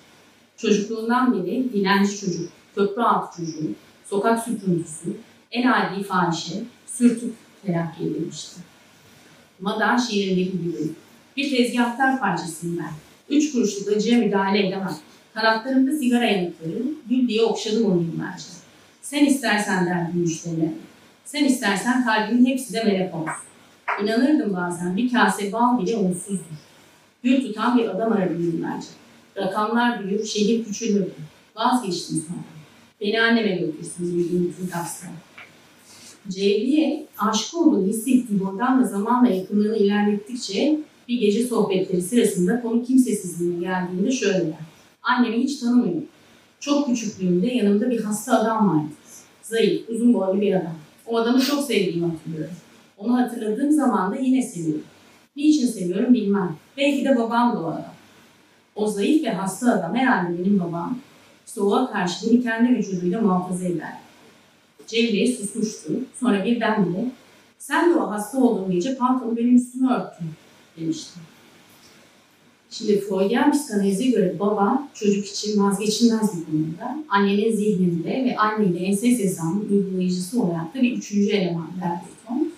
Çocukluğundan 0.57 1.33
beri 1.33 1.73
dilenci 1.73 2.21
çocuk, 2.21 2.49
köprü 2.75 3.03
altı 3.03 3.37
çocuğu, 3.37 3.75
sokak 4.11 4.43
süprüntüsü, 4.43 5.17
en 5.53 5.69
adi 5.69 6.03
fahişe, 6.03 6.63
sürtük 6.87 7.35
telakki 7.67 8.05
edilmişti. 8.05 8.61
Madan 9.61 9.97
şiirindeki 9.97 10.53
gibi. 10.53 10.91
Bir 11.37 11.57
tezgahtar 11.57 12.21
parçasıyım 12.21 12.79
ben. 12.79 12.93
Üç 13.37 13.53
kuruşluk 13.53 13.89
acıya 13.97 14.19
müdahale 14.19 14.69
edemem. 14.69 14.97
Kanatlarımda 15.35 15.93
sigara 15.93 16.25
yanıkları, 16.25 16.83
gül 17.11 17.29
diye 17.29 17.43
okşadım 17.43 17.85
onu 17.85 18.03
yıllarca. 18.03 18.45
Sen 19.03 19.25
istersen 19.25 19.87
derdim 19.87 20.21
müşterilerine. 20.21 20.73
Sen 21.25 21.45
istersen 21.45 22.05
kalbimin 22.05 22.47
hepsi 22.47 22.73
de 22.73 22.85
melek 22.85 23.15
olsun. 23.15 23.33
İnanırdım 24.03 24.55
bazen 24.55 24.97
bir 24.97 25.13
kase 25.13 25.53
bal 25.53 25.79
bile 25.79 25.97
onsuzdur. 25.97 26.59
Gül 27.23 27.41
tutan 27.41 27.79
bir 27.79 27.89
adam 27.89 28.13
aradım 28.13 28.43
yıllarca. 28.43 28.89
Rakamlar 29.37 30.05
büyür, 30.05 30.25
şehir 30.25 30.65
küçülürdü. 30.65 31.15
Vazgeçtim 31.57 32.25
sonra. 32.29 32.58
Beni 33.01 33.21
anneme 33.21 33.57
götürsün 33.57 34.19
bildiğim 34.19 34.49
bütün 34.49 34.67
tasları. 34.67 35.13
Cevriye 36.29 37.07
aşık 37.19 37.55
olduğunu 37.55 37.87
hissettiği 37.87 38.41
buradan 38.41 38.83
da 38.83 38.85
zamanla 38.85 39.29
yakınlığını 39.29 39.77
ilerlettikçe 39.77 40.81
bir 41.09 41.21
gece 41.21 41.47
sohbetleri 41.47 42.03
sırasında 42.03 42.63
konu 42.63 42.85
kimsesizliğine 42.85 43.61
geldiğinde 43.61 44.11
şöyle 44.11 44.47
der. 44.47 44.59
Annemi 45.03 45.43
hiç 45.43 45.61
tanımıyorum. 45.61 46.05
Çok 46.61 46.87
küçüklüğümde 46.87 47.47
yanımda 47.47 47.91
bir 47.91 48.01
hasta 48.01 48.41
adam 48.41 48.69
vardı. 48.69 48.89
Zayıf, 49.43 49.89
uzun 49.89 50.15
boylu 50.15 50.41
bir 50.41 50.53
adam. 50.55 50.75
O 51.07 51.17
adamı 51.17 51.41
çok 51.41 51.65
sevdiğimi 51.65 52.07
hatırlıyorum. 52.07 52.55
Onu 52.97 53.17
hatırladığım 53.17 53.73
zaman 53.73 54.13
da 54.13 54.17
yine 54.17 54.43
seviyorum. 54.43 54.85
Niçin 55.37 55.67
seviyorum 55.67 56.15
bilmem. 56.15 56.57
Belki 56.77 57.05
de 57.05 57.17
babam 57.17 57.57
da 57.57 57.61
o 57.61 57.67
adam. 57.67 57.95
O 58.75 58.87
zayıf 58.87 59.25
ve 59.25 59.31
hasta 59.31 59.73
adam 59.73 59.95
herhalde 59.95 60.39
benim 60.39 60.61
babam. 60.61 60.99
Soğuğa 61.55 61.93
karşı 61.93 62.31
beni 62.31 62.43
kendi 62.43 62.79
vücuduyla 62.79 63.21
muhafaza 63.21 63.65
eder. 63.65 63.99
Cevriye 64.87 65.37
susmuştu. 65.37 65.93
Sonra 66.21 66.45
birdenbire 66.45 67.11
sen 67.59 67.91
de 67.91 67.95
o 67.95 68.11
hasta 68.11 68.39
olduğum 68.39 68.73
gece 68.73 68.97
paltonu 68.97 69.37
benim 69.37 69.57
üstüme 69.57 69.93
örttün 69.93 70.29
demişti. 70.77 71.21
Şimdi 72.71 73.01
Freudian 73.01 73.53
psikanalize 73.53 74.07
göre 74.07 74.37
baba 74.41 74.89
çocuk 74.95 75.27
için 75.27 75.63
vazgeçilmez 75.63 76.41
bir 76.41 76.45
konuda. 76.45 77.05
Annenin 77.09 77.57
zihninde 77.57 78.25
ve 78.25 78.37
anneyle 78.37 78.79
ensest 78.79 79.23
hesabının 79.23 79.69
uygulayıcısı 79.71 80.43
olarak 80.43 80.75
da 80.75 80.83
bir 80.83 80.99
üçüncü 80.99 81.31
eleman 81.31 81.71
Bergson. 81.81 82.53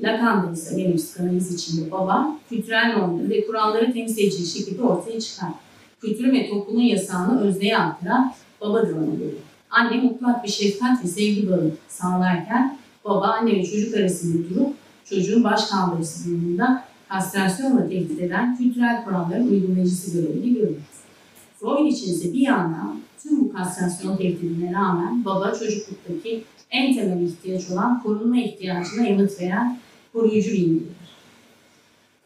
Lacan'da 0.00 0.52
ise 0.52 0.76
benim 0.76 0.96
psikanaliz 0.96 1.54
içinde 1.54 1.90
baba 1.90 2.38
kültürel 2.48 2.96
normları 2.96 3.30
ve 3.30 3.46
kuralları 3.46 3.92
temsil 3.92 4.24
edici 4.24 4.46
şekilde 4.46 4.82
ortaya 4.82 5.20
çıkar. 5.20 5.63
Kültürü 6.04 6.32
ve 6.32 6.48
toplumun 6.48 6.82
yasağını 6.82 7.40
özneye 7.40 7.78
aktaran 7.78 8.32
babadır 8.60 8.96
ona 8.96 9.14
göre. 9.14 9.34
Anne 9.70 9.96
mutlak 9.96 10.44
bir 10.44 10.48
şefkat 10.48 11.04
ve 11.04 11.08
sevgi 11.08 11.50
bağı 11.50 11.70
sağlarken 11.88 12.78
baba 13.04 13.26
anne 13.26 13.52
ve 13.52 13.64
çocuk 13.64 13.96
arasında 13.96 14.48
durup 14.50 14.74
çocuğun 15.04 15.44
baş 15.44 15.66
kaldırısı 15.66 16.30
durumunda 16.30 16.84
kastrasyonla 17.08 17.88
tehdit 17.88 18.20
eden 18.20 18.56
kültürel 18.56 19.04
kuralların 19.04 19.48
uygulayıcısı 19.48 20.18
görevini 20.18 20.54
görür. 20.54 20.76
Freud 21.60 21.92
için 21.92 22.12
ise 22.12 22.32
bir 22.32 22.40
yandan 22.40 23.00
tüm 23.22 23.40
bu 23.40 23.52
kastrasyon 23.52 24.16
tehdidine 24.16 24.72
rağmen 24.72 25.24
baba 25.24 25.52
çocukluktaki 25.58 26.44
en 26.70 26.94
temel 26.94 27.22
ihtiyaç 27.22 27.70
olan 27.70 28.02
korunma 28.02 28.36
ihtiyacına 28.36 29.06
yanıt 29.06 29.40
veren 29.40 29.78
koruyucu 30.12 30.52
bir 30.52 30.58
imgedir. 30.58 31.03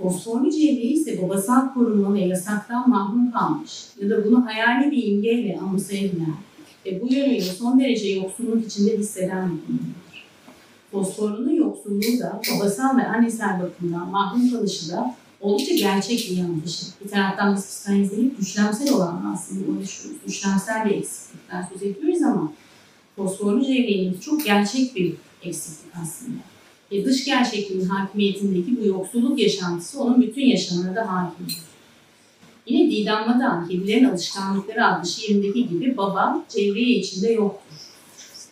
Fosforlu 0.03 0.51
cevriye 0.51 0.93
ise 0.93 1.23
babasal 1.23 1.75
korunma 1.75 2.15
ve 2.15 2.21
yasaktan 2.21 2.91
mahrum 2.91 3.31
kalmış 3.33 3.87
ya 4.01 4.11
da 4.11 4.25
bunu 4.25 4.47
hayali 4.47 4.91
bir 4.91 5.05
imgeyle 5.05 5.59
anımsayabilen 5.61 6.35
ve 6.87 7.01
bu 7.01 7.15
yönüyle 7.15 7.41
son 7.41 7.81
derece 7.81 8.09
yoksunluk 8.09 8.67
içinde 8.67 8.99
hisseden 8.99 9.51
bir 9.53 9.67
konudur. 9.67 10.25
Fosforunun 10.91 11.53
yoksulluğu 11.53 12.19
da 12.21 12.41
babasal 12.53 12.99
ve 12.99 13.07
annesel 13.07 13.63
bakımdan 13.63 14.09
mahrum 14.09 14.51
kalışı 14.51 14.89
da 14.89 15.15
oldukça 15.41 15.75
gerçek 15.75 16.31
bir 16.31 16.37
yanı 16.37 16.65
dışı. 16.65 16.87
Bir 17.05 17.11
taraftan 17.11 17.57
biz 17.57 17.67
psikanalizde 17.67 18.37
düşlemsel 18.41 18.95
olan 18.95 19.33
aslında 19.35 19.71
uğraşıyoruz. 19.71 20.21
Düşlemsel 20.27 20.85
bir 20.85 20.91
eksiklikten 20.91 21.69
söz 21.73 21.83
ediyoruz 21.83 22.23
ama 22.23 22.53
fosforlu 23.17 23.65
cevriyenin 23.65 24.19
çok 24.19 24.45
gerçek 24.45 24.97
bir 24.97 25.15
eksiklik 25.43 25.93
aslında. 26.03 26.39
Ve 26.93 27.05
dış 27.05 27.25
gerçekliğin 27.25 27.85
hakimiyetindeki 27.85 28.81
bu 28.81 28.87
yoksulluk 28.87 29.39
yaşantısı 29.39 30.03
onun 30.03 30.23
bütün 30.23 30.47
yaşamına 30.47 30.97
da 30.97 31.13
hakimdir. 31.13 31.57
Yine 32.67 32.91
Didem 32.91 33.27
Madan, 33.27 33.69
Kedilerin 33.69 34.05
Alışkanlıkları 34.05 34.87
adlı 34.87 35.09
şiirindeki 35.09 35.69
gibi 35.69 35.97
babam 35.97 36.45
cevriye 36.49 36.99
içinde 36.99 37.33
yoktur. 37.33 37.77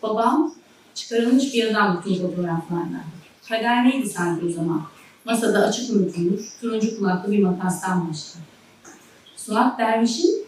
Babam 0.02 0.54
çıkarılmış 0.94 1.54
bir 1.54 1.70
adam 1.70 2.02
bütün 2.04 2.14
fotoğraflardan. 2.14 3.04
Kader 3.48 3.84
neydi 3.84 4.08
sanki 4.08 4.46
o 4.46 4.50
zaman? 4.50 4.82
Masada 5.24 5.66
açık 5.66 5.90
unutulmuş, 5.90 6.42
turuncu 6.60 6.98
kulaklı 6.98 7.32
bir 7.32 7.42
makastan 7.42 8.08
başlar. 8.08 8.42
Suat 9.36 9.78
Derviş'in 9.78 10.46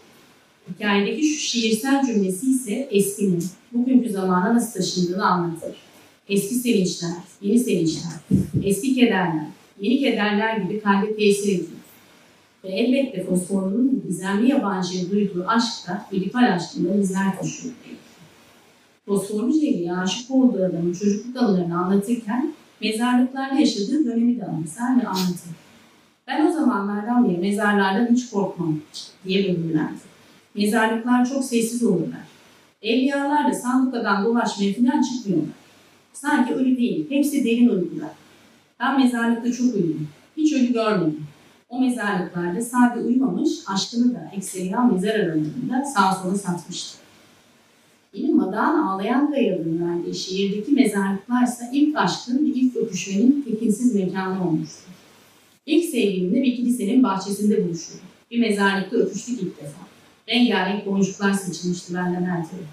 hikayedeki 0.69 1.27
şu 1.27 1.39
şiirsel 1.39 2.05
cümlesi 2.05 2.51
ise 2.51 2.87
eskinin, 2.91 3.45
bugünkü 3.73 4.09
zamana 4.09 4.55
nasıl 4.55 4.79
taşındığını 4.79 5.25
anlatır. 5.25 5.88
Eski 6.29 6.55
sevinçler, 6.55 7.11
yeni 7.41 7.59
sevinçler, 7.59 8.13
eski 8.63 8.95
kederler, 8.95 9.45
yeni 9.81 9.99
kederler 9.99 10.57
gibi 10.57 10.81
kalbe 10.81 11.15
tesir 11.15 11.53
ediyor. 11.53 11.69
Ve 12.63 12.69
elbette 12.69 13.25
fosforunun 13.25 14.03
gizemli 14.07 14.49
yabancıya 14.49 15.11
duyduğu 15.11 15.45
aşk 15.47 15.87
da 15.87 16.05
Filipal 16.09 16.53
aşkından 16.53 17.01
izler 17.01 17.37
taşıyor. 17.37 17.73
Fosforlu 19.05 19.53
Cevri'ye 19.53 19.93
aşık 19.93 20.31
olduğu 20.31 20.65
adamın 20.65 20.93
çocukluk 20.93 21.37
anılarını 21.37 21.79
anlatırken 21.79 22.53
mezarlıklarda 22.81 23.59
yaşadığı 23.59 24.05
dönemi 24.05 24.39
de 24.39 24.45
anımsar 24.45 25.01
ve 25.01 25.07
anlatır. 25.07 25.51
Ben 26.27 26.47
o 26.47 26.51
zamanlardan 26.51 27.29
beri 27.29 27.37
mezarlardan 27.37 28.13
hiç 28.13 28.29
korkmam 28.29 28.79
diye 29.25 29.43
bölümlerdi. 29.43 29.99
Mezarlıklar 30.55 31.29
çok 31.29 31.43
sessiz 31.43 31.83
olurlar. 31.83 32.27
Evliyalar 32.81 33.51
da 33.51 33.53
sandukadan 33.53 34.25
dolaşmaya 34.25 34.73
falan 34.73 35.01
çıkmıyorlar. 35.01 35.58
Sanki 36.21 36.53
ölü 36.53 36.77
değil, 36.77 37.05
hepsi 37.09 37.45
derin 37.45 37.69
uykular. 37.69 38.11
Ben 38.79 38.99
mezarlıkta 38.99 39.51
çok 39.51 39.75
uyudum. 39.75 40.07
Hiç 40.37 40.53
ölü 40.53 40.73
görmedim. 40.73 41.23
O 41.69 41.79
mezarlıklarda 41.79 42.61
sade 42.61 42.99
uyumamış, 42.99 43.49
aşkını 43.67 44.13
da 44.13 44.31
ekseriya 44.35 44.83
mezar 44.83 45.09
aralarında 45.09 45.85
sağ 45.95 46.13
sola 46.13 46.35
satmıştı. 46.35 46.97
Yine 48.13 48.33
Madağ'ın 48.33 48.83
Ağlayan 48.83 49.31
Kayalı'nın 49.31 49.89
verdiği 49.89 50.15
şiirdeki 50.15 50.71
mezarlıklarsa 50.71 51.69
ilk 51.73 51.97
aşkın 51.97 52.45
ve 52.45 52.49
ilk 52.49 52.75
öpüşmenin 52.75 53.41
tekinsiz 53.41 53.95
mekanı 53.95 54.47
olmuştu. 54.47 54.83
İlk 55.65 55.85
sevgilimle 55.85 56.41
bir 56.41 56.55
kilisenin 56.55 57.03
bahçesinde 57.03 57.67
buluşuyor. 57.67 57.99
Bir 58.31 58.39
mezarlıkta 58.39 58.97
öpüştük 58.97 59.41
ilk 59.41 59.57
defa. 59.57 59.81
Rengarenk 60.29 60.85
boncuklar 60.85 61.33
saçılmıştı 61.33 61.93
benden 61.93 62.23
her 62.23 62.43
tarafı. 62.43 62.65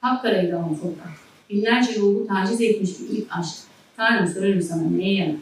Kapkaraydı 0.00 0.56
ama 0.56 0.74
fotoğraf. 0.74 1.31
Binlerce 1.52 2.00
ruhu 2.00 2.26
taciz 2.26 2.60
etmiş 2.60 2.90
bir 3.00 3.16
ilk 3.16 3.26
aşk. 3.38 3.56
Tanrım 3.96 4.28
sorarım 4.28 4.62
sana 4.62 4.82
neye 4.82 5.14
yarar? 5.14 5.34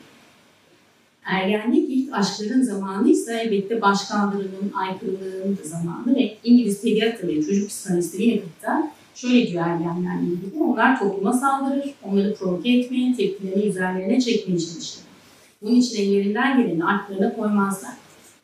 Ergenlik 1.24 1.90
ilk 1.90 2.14
aşkların 2.14 2.62
zamanıysa 2.62 3.32
elbette 3.32 3.80
başkaldırının, 3.80 4.72
aykırılığın 4.74 5.58
da 5.62 5.68
zamanı 5.68 6.16
ve 6.16 6.36
İngiliz 6.44 6.82
pediatri 6.82 7.28
ve 7.28 7.42
çocuk 7.42 7.68
psikanalisti 7.68 8.18
Winnicott'ta 8.18 8.92
şöyle 9.14 9.46
diyor 9.46 9.66
ergenlerle 9.66 10.26
ilgili. 10.26 10.62
Onlar 10.62 10.98
topluma 10.98 11.32
saldırır, 11.32 11.94
onları 12.02 12.34
provoke 12.34 12.70
etmeye, 12.70 13.14
tepkilerini 13.16 13.64
üzerlerine 13.64 14.20
çekmeye 14.20 14.58
çalışır. 14.58 15.00
Bunun 15.62 15.74
için 15.74 16.02
ellerinden 16.02 16.62
geleni 16.62 16.84
artlarına 16.84 17.36
koymazlar. 17.36 17.92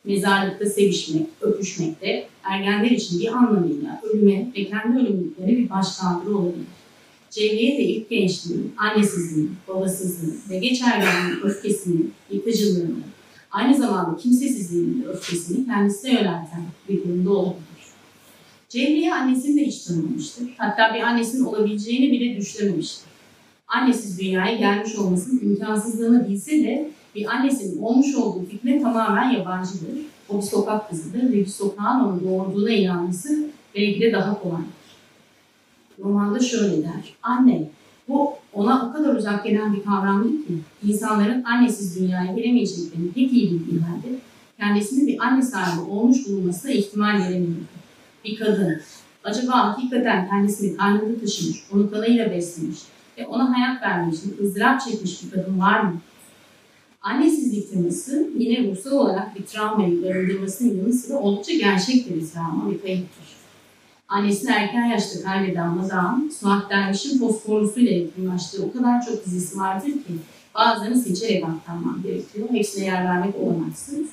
Mezarlıkta 0.03 0.65
sevişmek, 0.65 1.27
öpüşmek 1.41 2.01
de 2.01 2.27
ergenler 2.43 2.91
için 2.91 3.19
bir 3.19 3.27
anlamıyla 3.27 4.01
ölüme 4.03 4.47
ve 4.57 4.65
kendi 4.65 4.97
ölümlüklerine 4.99 5.57
bir 5.57 5.69
başkaldırı 5.69 6.37
olabilir. 6.37 6.76
Cevriye 7.37 7.77
de 7.77 7.83
ilk 7.83 8.09
gençliğin, 8.09 8.73
annesizliğin, 8.77 9.51
babasızlığın 9.67 10.39
ve 10.49 10.57
geç 10.57 10.81
ergenliğin 10.81 11.41
öfkesini, 11.43 12.01
yıkıcılığını, 12.31 12.95
aynı 13.51 13.77
zamanda 13.77 14.17
kimsesizliğinin 14.17 15.03
de 15.03 15.07
öfkesini 15.07 15.65
kendisine 15.65 16.11
yönelten 16.11 16.63
bir 16.89 17.03
durumda 17.03 17.31
olabilir. 17.31 17.57
Cevriye 18.69 19.13
annesini 19.13 19.61
de 19.61 19.65
hiç 19.65 19.83
tanımamıştır. 19.83 20.47
Hatta 20.57 20.95
bir 20.95 20.99
annesinin 20.99 21.45
olabileceğini 21.45 22.11
bile 22.11 22.37
düşlememiştir. 22.37 23.05
Annesiz 23.67 24.19
dünyaya 24.19 24.55
gelmiş 24.55 24.95
olmasının 24.95 25.39
imkansızlığını 25.39 26.29
bilse 26.29 26.51
de 26.51 26.89
bir 27.15 27.35
annesinin 27.35 27.81
olmuş 27.81 28.15
olduğu 28.15 28.45
fikre 28.45 28.81
tamamen 28.81 29.31
yabancıdır. 29.31 29.89
O 30.29 30.37
bir 30.37 30.43
sokak 30.43 30.89
kızıdır 30.89 31.23
ve 31.23 31.33
bir 31.33 31.45
sokağın 31.45 31.99
onu 31.99 32.23
doğurduğuna 32.23 32.71
inanması 32.71 33.49
belki 33.75 34.01
de 34.01 34.13
daha 34.13 34.41
kolaydır. 34.41 34.76
Romanda 36.03 36.39
şöyle 36.39 36.83
der. 36.83 37.13
Anne, 37.23 37.69
bu 38.07 38.33
ona 38.53 38.89
o 38.89 38.93
kadar 38.93 39.15
uzak 39.15 39.43
gelen 39.43 39.75
bir 39.75 39.83
kavram 39.83 40.23
değil 40.23 40.47
ki 40.47 40.53
insanların 40.87 41.43
annesiz 41.43 41.99
dünyaya 41.99 42.33
gelemeyeceklerini 42.33 43.11
pek 43.11 43.33
iyi 43.33 43.51
bildiği 43.51 43.79
halde 43.79 44.07
kendisinin 44.59 45.07
bir 45.07 45.25
anne 45.25 45.41
sahibi 45.41 45.81
olmuş 45.89 46.27
bulunmasına 46.27 46.71
ihtimal 46.71 47.19
veremiyordu. 47.19 47.63
Bir 48.25 48.35
kadın, 48.35 48.81
acaba 49.23 49.51
hakikaten 49.51 50.27
kendisini 50.29 50.77
karnında 50.77 51.19
taşımış, 51.19 51.57
onu 51.73 51.91
kanıyla 51.91 52.31
beslemiş 52.31 52.79
ve 53.17 53.27
ona 53.27 53.57
hayat 53.57 53.81
vermiş, 53.81 54.17
ızdırap 54.43 54.81
çekmiş 54.81 55.23
bir 55.23 55.31
kadın 55.31 55.59
var 55.59 55.81
mı? 55.81 55.93
Annesizlik 57.01 57.71
teması 57.71 58.29
yine 58.37 58.71
ruhsal 58.71 58.91
olarak 58.91 59.35
bir 59.35 59.45
travmayı 59.45 60.03
barındırmasının 60.03 60.77
yanı 60.77 60.93
sıra 60.93 61.17
oldukça 61.17 61.53
gerçek 61.53 62.15
bir 62.15 62.27
travma 62.27 62.71
ve 62.71 62.81
kayıptır. 62.81 63.36
Annesini 64.09 64.51
erken 64.51 64.85
yaşta 64.85 65.21
kaybeden 65.21 65.69
Madame, 65.69 66.31
Suat 66.31 66.69
Derviş'in 66.69 67.19
fosforlusuyla 67.19 67.91
yakınlaştığı 67.91 68.65
o 68.65 68.71
kadar 68.71 69.05
çok 69.05 69.25
dizisi 69.25 69.59
vardır 69.59 69.87
ki 69.87 70.13
bazılarını 70.55 70.97
seçerek 70.97 71.43
aktarmam 71.43 72.01
gerekiyor. 72.03 72.47
Hepsine 72.51 72.85
yer 72.85 73.05
vermek 73.05 73.35
olanaksız. 73.35 74.07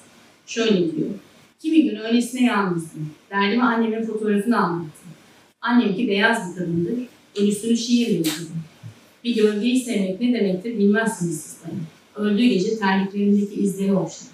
Şöyle 0.47 0.97
diyor. 0.97 1.11
Kimi 1.59 1.83
gün 1.83 1.97
öylesine 1.97 2.47
yalnızdım. 2.47 3.11
Derdime 3.31 3.63
annemin 3.63 4.07
fotoğrafını 4.07 4.57
anlattım. 4.57 5.11
Annemki 5.61 6.09
beyaz 6.09 6.51
bir 6.51 6.59
kadındır. 6.59 6.99
Ölüsünü 7.37 7.77
şiirle 7.77 8.17
yazdım. 8.17 8.63
Bir 9.25 9.37
gölgeyi 9.37 9.85
sevmek 9.85 10.21
ne 10.21 10.33
demektir 10.33 10.79
bilmezsiniz 10.79 11.41
siz 11.41 11.57
bana. 11.65 12.27
Öldüğü 12.27 12.47
gece 12.47 12.79
terliklerindeki 12.79 13.55
izleri 13.55 13.95
okşadı. 13.95 14.34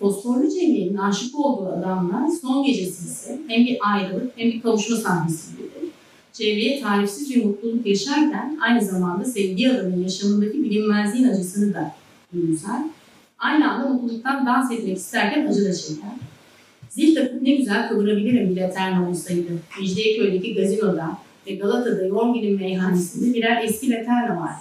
Fosforlu 0.00 0.50
Cemil'in 0.50 0.96
aşık 0.96 1.38
olduğu 1.38 1.68
adamla 1.68 2.28
son 2.42 2.64
gecesi 2.64 3.04
ise 3.04 3.38
hem 3.48 3.64
bir 3.64 3.78
ayrılık 3.80 4.32
hem 4.36 4.48
bir 4.52 4.62
kavuşma 4.62 4.96
sahnesi 4.96 5.52
gibidir. 5.52 5.90
Çevreye 6.32 6.80
tarifsiz 6.80 7.30
bir 7.30 7.44
mutluluk 7.44 7.86
yaşarken 7.86 8.58
aynı 8.60 8.84
zamanda 8.84 9.24
sevdiği 9.24 9.70
adamın 9.70 10.02
yaşamındaki 10.02 10.64
bilinmezliğin 10.64 11.28
acısını 11.28 11.74
da 11.74 11.94
duyumsar. 12.32 12.82
Aynı 13.38 13.72
anda 13.72 13.88
mutluluktan 13.88 14.46
dans 14.46 14.72
etmek 14.72 14.96
isterken 14.96 15.46
acı 15.46 15.64
da 15.64 15.74
çeker. 15.74 16.10
Zil 16.88 17.14
takıp 17.14 17.42
ne 17.42 17.54
güzel 17.54 17.88
kıvırabilirim 17.88 18.50
bir 18.50 18.60
Laterna 18.60 19.10
olsaydı. 19.10 19.48
Mecidiyeköy'deki 19.80 20.54
gazinoda 20.54 21.18
ve 21.46 21.54
Galata'da 21.54 22.04
Yorgil'in 22.04 22.56
meyhanesinde 22.56 23.34
birer 23.34 23.64
eski 23.64 23.90
Laterna 23.90 24.40
vardı. 24.40 24.60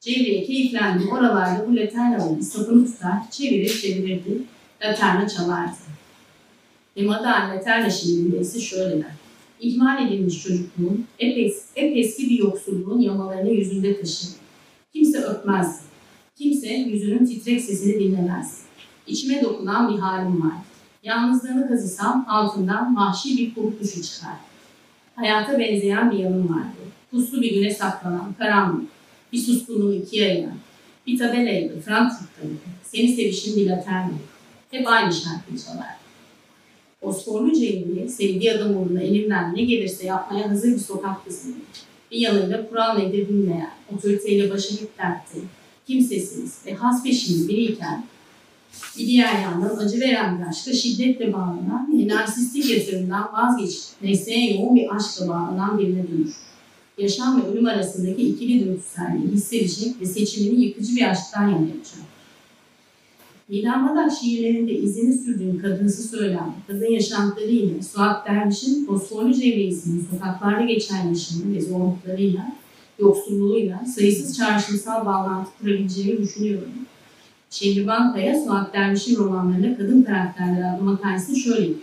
Cevriye 0.00 0.44
keyiflendi. 0.44 1.04
Oralarda 1.12 1.66
bu 1.68 1.76
Laternaların 1.76 2.40
sapını 2.40 2.86
tutar, 2.86 3.30
çevirir 3.30 3.80
çevirirdi. 3.80 4.42
Laterna 4.82 5.28
çalardı. 5.28 5.76
Ve 6.96 7.02
Madame 7.02 7.56
Laterna 7.56 7.90
şiirinde 7.90 8.40
ise 8.40 8.60
şöyle 8.60 8.96
der. 8.96 9.12
İhmal 9.60 10.06
edilmiş 10.06 10.42
çocukluğun, 10.42 11.06
epes, 11.18 11.64
eski 11.76 12.30
bir 12.30 12.38
yoksulluğun 12.38 13.00
yamalarını 13.00 13.50
yüzünde 13.50 14.00
taşır. 14.00 14.28
Kimse 14.92 15.18
öpmez. 15.18 15.80
Kimse 16.36 16.68
yüzünün 16.74 17.26
titrek 17.26 17.60
sesini 17.60 18.00
dinlemez. 18.00 18.62
İçime 19.06 19.42
dokunan 19.42 19.94
bir 19.94 19.98
halim 19.98 20.42
var. 20.42 20.56
Yalnızlığını 21.02 21.68
kazısam 21.68 22.26
altından 22.28 22.96
vahşi 22.96 23.38
bir 23.38 23.54
kurt 23.54 23.78
kuşu 23.78 24.02
çıkar. 24.02 24.34
Hayata 25.16 25.58
benzeyen 25.58 26.10
bir 26.10 26.18
yanım 26.18 26.48
vardı. 26.48 26.78
Puslu 27.10 27.42
bir 27.42 27.54
güne 27.54 27.70
saklanan, 27.70 28.34
karanlık. 28.38 28.88
Bir 29.32 29.38
suskunluğu 29.38 29.94
ikiye 29.94 30.30
ayıran. 30.30 30.58
Bir 31.06 31.18
tabelaydı, 31.18 31.80
Frankfurt'taydı. 31.80 32.54
Seni 32.82 33.08
sevişim 33.08 33.56
bir 33.56 33.70
laterna. 33.70 34.12
Hep 34.74 34.88
aynı 34.88 35.12
şarkıyı 35.12 35.58
çalar. 35.66 35.96
Fosforlu 37.00 37.54
Cemil'i 37.54 38.08
sevdiği 38.08 38.52
adam 38.52 38.76
uğruna 38.76 39.00
elinden 39.00 39.54
ne 39.56 39.62
gelirse 39.62 40.06
yapmaya 40.06 40.50
hazır 40.50 40.72
bir 40.72 40.78
sokak 40.78 41.24
kızıydı. 41.24 41.56
Bir 42.10 42.18
yanıyla 42.18 42.68
kural 42.68 42.98
nedir 42.98 43.28
bilmeyen, 43.28 43.70
otoriteyle 43.94 44.50
başa 44.50 44.74
hep 44.74 44.98
dertti, 44.98 45.38
kimsesiz 45.86 46.58
ve 46.66 46.74
has 46.74 47.04
peşinde 47.04 47.48
biriyken 47.48 48.04
bir 48.98 49.06
diğer 49.06 49.42
yandan 49.42 49.76
acı 49.76 50.00
veren 50.00 50.38
bir 50.38 50.46
aşka 50.46 50.72
şiddetle 50.72 51.32
bağlanan 51.32 51.98
ve 51.98 52.08
narsistik 52.08 52.70
yatırımdan 52.70 53.32
vazgeçip 53.32 54.02
nesneye 54.02 54.54
yoğun 54.54 54.76
bir 54.76 54.96
aşkla 54.96 55.28
bağlanan 55.28 55.78
birine 55.78 56.08
dönüşür. 56.08 56.44
Yaşam 56.98 57.42
ve 57.42 57.46
ölüm 57.46 57.66
arasındaki 57.66 58.22
ikili 58.22 58.64
dürtüselliği 58.64 59.32
hissedecek 59.32 60.00
ve 60.00 60.06
seçimini 60.06 60.64
yıkıcı 60.64 60.96
bir 60.96 61.10
aşktan 61.10 61.42
yana 61.48 61.66
yapacak. 61.66 62.13
Nilhan 63.48 63.88
Badak 63.88 64.12
şiirlerinde 64.12 64.72
izini 64.72 65.18
sürdüğün 65.18 65.58
kadınsı 65.58 66.08
söylem, 66.08 66.54
kadın 66.66 66.90
yaşantılarıyla 66.90 67.82
Suat 67.82 68.26
Derviş'in 68.26 68.86
fosforlu 68.86 69.34
cevreysinin 69.34 70.06
sokaklarda 70.10 70.64
geçen 70.64 71.08
yaşamı 71.08 71.54
ve 71.54 71.60
zorluklarıyla, 71.60 72.52
yoksulluğuyla 72.98 73.84
sayısız 73.94 74.38
çağrışımsal 74.38 75.06
bağlantı 75.06 75.50
kurabileceğini 75.60 76.22
düşünüyorum. 76.22 76.68
Şehriban 77.50 78.12
Kaya, 78.12 78.44
Suat 78.44 78.74
Derviş'in 78.74 79.16
romanlarında 79.16 79.76
kadın 79.76 80.02
karakterleri 80.02 80.66
adlı 80.66 80.84
makalesinde 80.84 81.38
şöyle 81.38 81.66
diyor. 81.66 81.78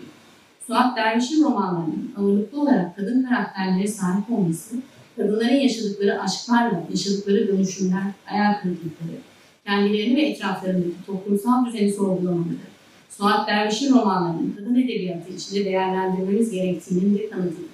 Suat 0.67 0.97
Derviş'in 0.97 1.43
romanlarının 1.43 2.11
ağırlıklı 2.17 2.61
olarak 2.61 2.95
kadın 2.95 3.23
karakterlere 3.23 3.87
sahip 3.87 4.31
olması, 4.31 4.75
kadınların 5.17 5.55
yaşadıkları 5.55 6.21
aşklarla, 6.21 6.83
yaşadıkları 6.89 7.47
dönüşümler, 7.47 8.03
hayal 8.25 8.61
kırıklıkları, 8.61 9.17
kendilerini 9.65 10.15
ve 10.15 10.21
etraflarındaki 10.21 11.05
toplumsal 11.05 11.65
düzeni 11.65 11.93
sorgulamaları, 11.93 12.71
Suat 13.09 13.47
Derviş'in 13.47 13.93
romanlarının 13.93 14.55
kadın 14.57 14.75
edebiyatı 14.75 15.33
içinde 15.33 15.65
değerlendirmemiz 15.65 16.51
gerektiğinin 16.51 17.17
de 17.17 17.29
kanıtıdır. 17.29 17.71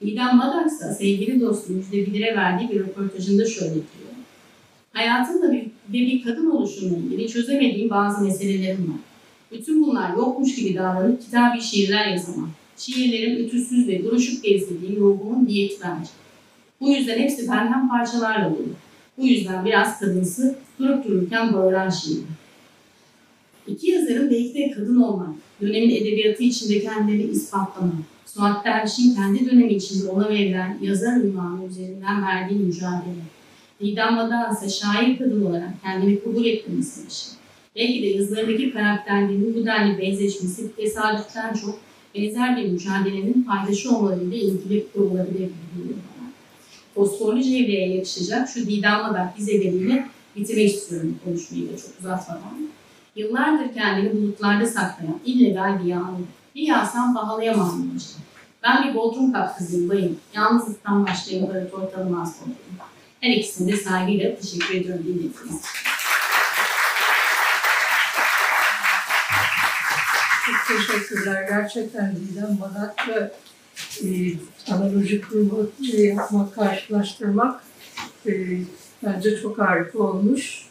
İdam 0.00 0.40
Badak 0.40 0.66
ise 0.66 0.94
sevgili 0.98 1.40
dostu 1.40 1.72
Müjde 1.72 2.06
Bilir'e 2.06 2.36
verdiği 2.36 2.70
bir 2.70 2.80
röportajında 2.80 3.44
şöyle 3.46 3.74
diyor. 3.74 4.10
Hayatımda 4.92 5.52
bir, 5.52 5.62
ve 5.62 5.92
bir 5.92 6.22
kadın 6.22 6.50
oluşumla 6.50 6.96
ilgili 6.96 7.28
çözemediğim 7.28 7.90
bazı 7.90 8.24
meselelerim 8.24 8.88
var. 8.88 9.00
Bütün 9.52 9.82
bunlar 9.82 10.16
yokmuş 10.16 10.54
gibi 10.54 10.74
davranıp 10.74 11.22
kitabi 11.22 11.60
şiirler 11.60 12.08
yazamam. 12.08 12.50
Şiirlerim 12.76 13.44
ütüsüz 13.44 13.88
ve 13.88 14.04
duruşup 14.04 14.44
gezdirdiğim 14.44 15.00
ruhumun 15.00 15.46
diyeti 15.46 15.74
bence. 15.84 16.10
Bu 16.80 16.90
yüzden 16.90 17.18
hepsi 17.18 17.48
benden 17.48 17.88
parçalarla 17.88 18.50
dolu. 18.50 18.68
Bu 19.20 19.26
yüzden 19.26 19.64
biraz 19.64 19.98
kadınsı, 19.98 20.54
durup 20.78 21.04
dururken 21.04 21.52
bağıran 21.52 21.90
şiir. 21.90 22.20
İki 23.66 23.90
yazarın 23.90 24.30
belki 24.30 24.54
de 24.54 24.70
kadın 24.70 25.00
olmak, 25.00 25.28
dönemin 25.60 25.90
edebiyatı 25.90 26.42
içinde 26.42 26.80
kendilerini 26.80 27.30
ispatlamak, 27.30 27.94
Suat 28.26 28.64
Derviş'in 28.64 29.14
kendi 29.14 29.50
dönemi 29.50 29.72
içinde 29.72 30.10
ona 30.10 30.28
verilen 30.28 30.78
yazar 30.82 31.16
ünvanı 31.16 31.66
üzerinden 31.66 32.22
verdiği 32.22 32.58
mücadele. 32.58 33.22
Didem 33.80 34.16
Badan 34.16 34.54
ise 34.54 34.68
şair 34.68 35.18
kadın 35.18 35.46
olarak 35.46 35.82
kendini 35.82 36.24
kabul 36.24 36.44
etmesi 36.44 37.00
için. 37.06 37.30
Belki 37.76 38.02
de 38.02 38.06
yazılarındaki 38.06 38.72
karakterlerinin 38.72 39.54
bu 39.54 39.66
denli 39.66 39.98
benzeşmesi 39.98 40.76
tesadüften 40.76 41.54
çok 41.54 41.78
benzer 42.14 42.56
bir 42.56 42.70
mücadelenin 42.70 43.42
paydaşı 43.42 43.96
olmalarıyla 43.96 44.36
ilgili 44.36 44.84
geliyor 44.94 45.10
bana. 45.10 46.09
Fosforlu 46.94 47.42
çevreye 47.42 47.96
yakışacak 47.96 48.48
şu 48.48 48.66
Didem 48.66 48.98
Badak 48.98 49.38
dizeleriyle 49.38 50.08
bitirmek 50.36 50.74
istiyorum 50.74 51.18
konuşmayı 51.24 51.72
da 51.72 51.76
çok 51.76 52.00
uzatmadan. 52.00 52.68
Yıllardır 53.16 53.74
kendini 53.74 54.12
bulutlarda 54.12 54.66
saklayan 54.66 55.20
illegal 55.24 55.84
bir 55.84 55.88
yağmur. 55.88 56.24
Bir 56.54 56.62
yağsam 56.62 57.14
pahalayamam 57.14 57.82
demiştim. 57.82 58.20
Ben 58.62 58.88
bir 58.88 58.94
Bodrum 58.94 59.32
kap 59.32 59.58
kızıyım 59.58 59.88
bayım. 59.88 60.18
Yalnızlıktan 60.34 61.06
başka 61.06 61.30
imparator 61.30 61.90
tanımaz 61.90 62.36
Bodrum. 62.40 62.56
Her 63.20 63.30
ikisini 63.30 63.72
de 63.72 63.76
saygıyla 63.76 64.36
teşekkür 64.36 64.74
ediyorum 64.74 65.04
dinlediğiniz 65.04 65.62
Çok 70.46 70.78
teşekkürler. 70.78 71.48
Gerçekten 71.48 72.16
Didem 72.16 72.58
Badak'la 72.60 73.30
e, 74.04 74.08
analoji 74.72 75.20
kurmak, 75.20 75.68
e, 75.94 76.02
yapmak, 76.02 76.54
karşılaştırmak 76.54 77.62
e, 78.26 78.32
bence 79.04 79.40
çok 79.42 79.58
harika 79.58 79.98
olmuş. 79.98 80.66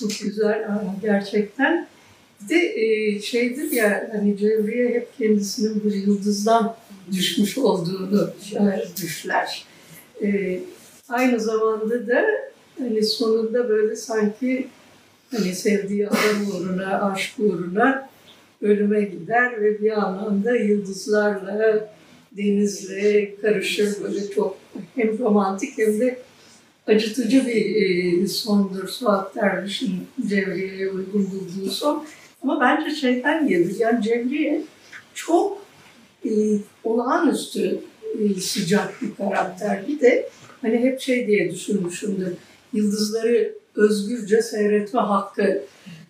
Çok 0.00 0.10
güzel 0.22 0.68
gerçekten. 1.02 1.88
Bir 2.42 2.48
de 2.48 2.56
e, 2.56 3.20
şeydir 3.20 3.72
ya 3.72 4.10
hani 4.12 4.36
Cevriye 4.36 4.88
hep 4.88 5.18
kendisinin 5.18 5.84
bu 5.84 5.88
yıldızdan 5.88 6.76
düşmüş 7.12 7.58
olduğunu 7.58 8.30
düşler. 9.02 9.64
E, 10.22 10.60
aynı 11.08 11.40
zamanda 11.40 12.06
da 12.06 12.24
hani 12.78 13.04
sonunda 13.04 13.68
böyle 13.68 13.96
sanki 13.96 14.68
hani 15.30 15.54
sevdiği 15.54 16.08
adam 16.08 16.50
uğruna, 16.50 17.12
aşk 17.12 17.38
uğruna 17.38 18.08
ölüme 18.62 19.00
gider 19.00 19.62
ve 19.62 19.82
bir 19.82 19.90
anlamda 19.90 20.56
yıldızlarla, 20.56 21.88
denizle 22.36 23.36
karışır 23.36 24.02
böyle 24.02 24.30
çok 24.30 24.58
hem 24.96 25.18
romantik 25.18 25.78
hem 25.78 26.00
de 26.00 26.18
acıtıcı 26.86 27.46
bir 27.46 27.76
e, 28.22 28.26
sondur 28.26 28.88
Suat 28.88 29.36
Derviş'in 29.36 29.92
Cevriye'ye 30.28 30.90
uygun 30.90 31.30
bulduğu 31.30 31.70
son. 31.70 32.06
Ama 32.42 32.60
bence 32.60 32.94
şeyden 32.94 33.48
gelir, 33.48 33.76
yani 33.78 34.02
Cevriye 34.02 34.62
çok 35.14 35.66
e, 36.24 36.30
olağanüstü 36.84 37.78
e, 38.18 38.40
sıcak 38.40 39.02
bir 39.02 39.14
karakter. 39.14 39.88
Bir 39.88 40.00
de 40.00 40.28
hani 40.62 40.78
hep 40.78 41.00
şey 41.00 41.26
diye 41.26 41.50
düşünmüşümdür, 41.50 42.32
yıldızları 42.72 43.54
özgürce 43.76 44.42
seyretme 44.42 45.00
hakkı 45.00 45.62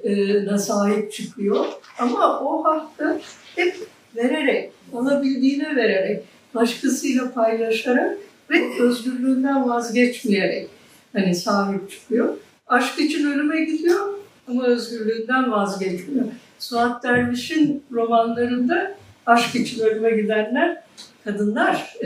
e, 0.05 0.59
sahip 0.59 1.13
çıkıyor. 1.13 1.67
Ama 1.99 2.41
o 2.41 2.65
hakkı 2.65 3.21
hep 3.57 3.77
vererek, 4.17 4.73
alabildiğine 4.95 5.77
vererek, 5.77 6.23
başkasıyla 6.55 7.33
paylaşarak 7.33 8.19
ve 8.51 8.83
özgürlüğünden 8.83 9.69
vazgeçmeyerek 9.69 10.69
hani 11.13 11.35
sahip 11.35 11.91
çıkıyor. 11.91 12.37
Aşk 12.67 12.99
için 12.99 13.27
ölüme 13.27 13.65
gidiyor 13.65 14.15
ama 14.49 14.65
özgürlüğünden 14.65 15.53
vazgeçmiyor. 15.53 16.27
Suat 16.59 17.05
Derviş'in 17.05 17.85
romanlarında 17.93 18.97
aşk 19.27 19.55
için 19.55 19.81
ölüme 19.81 20.11
gidenler 20.11 20.83
kadınlar. 21.25 21.97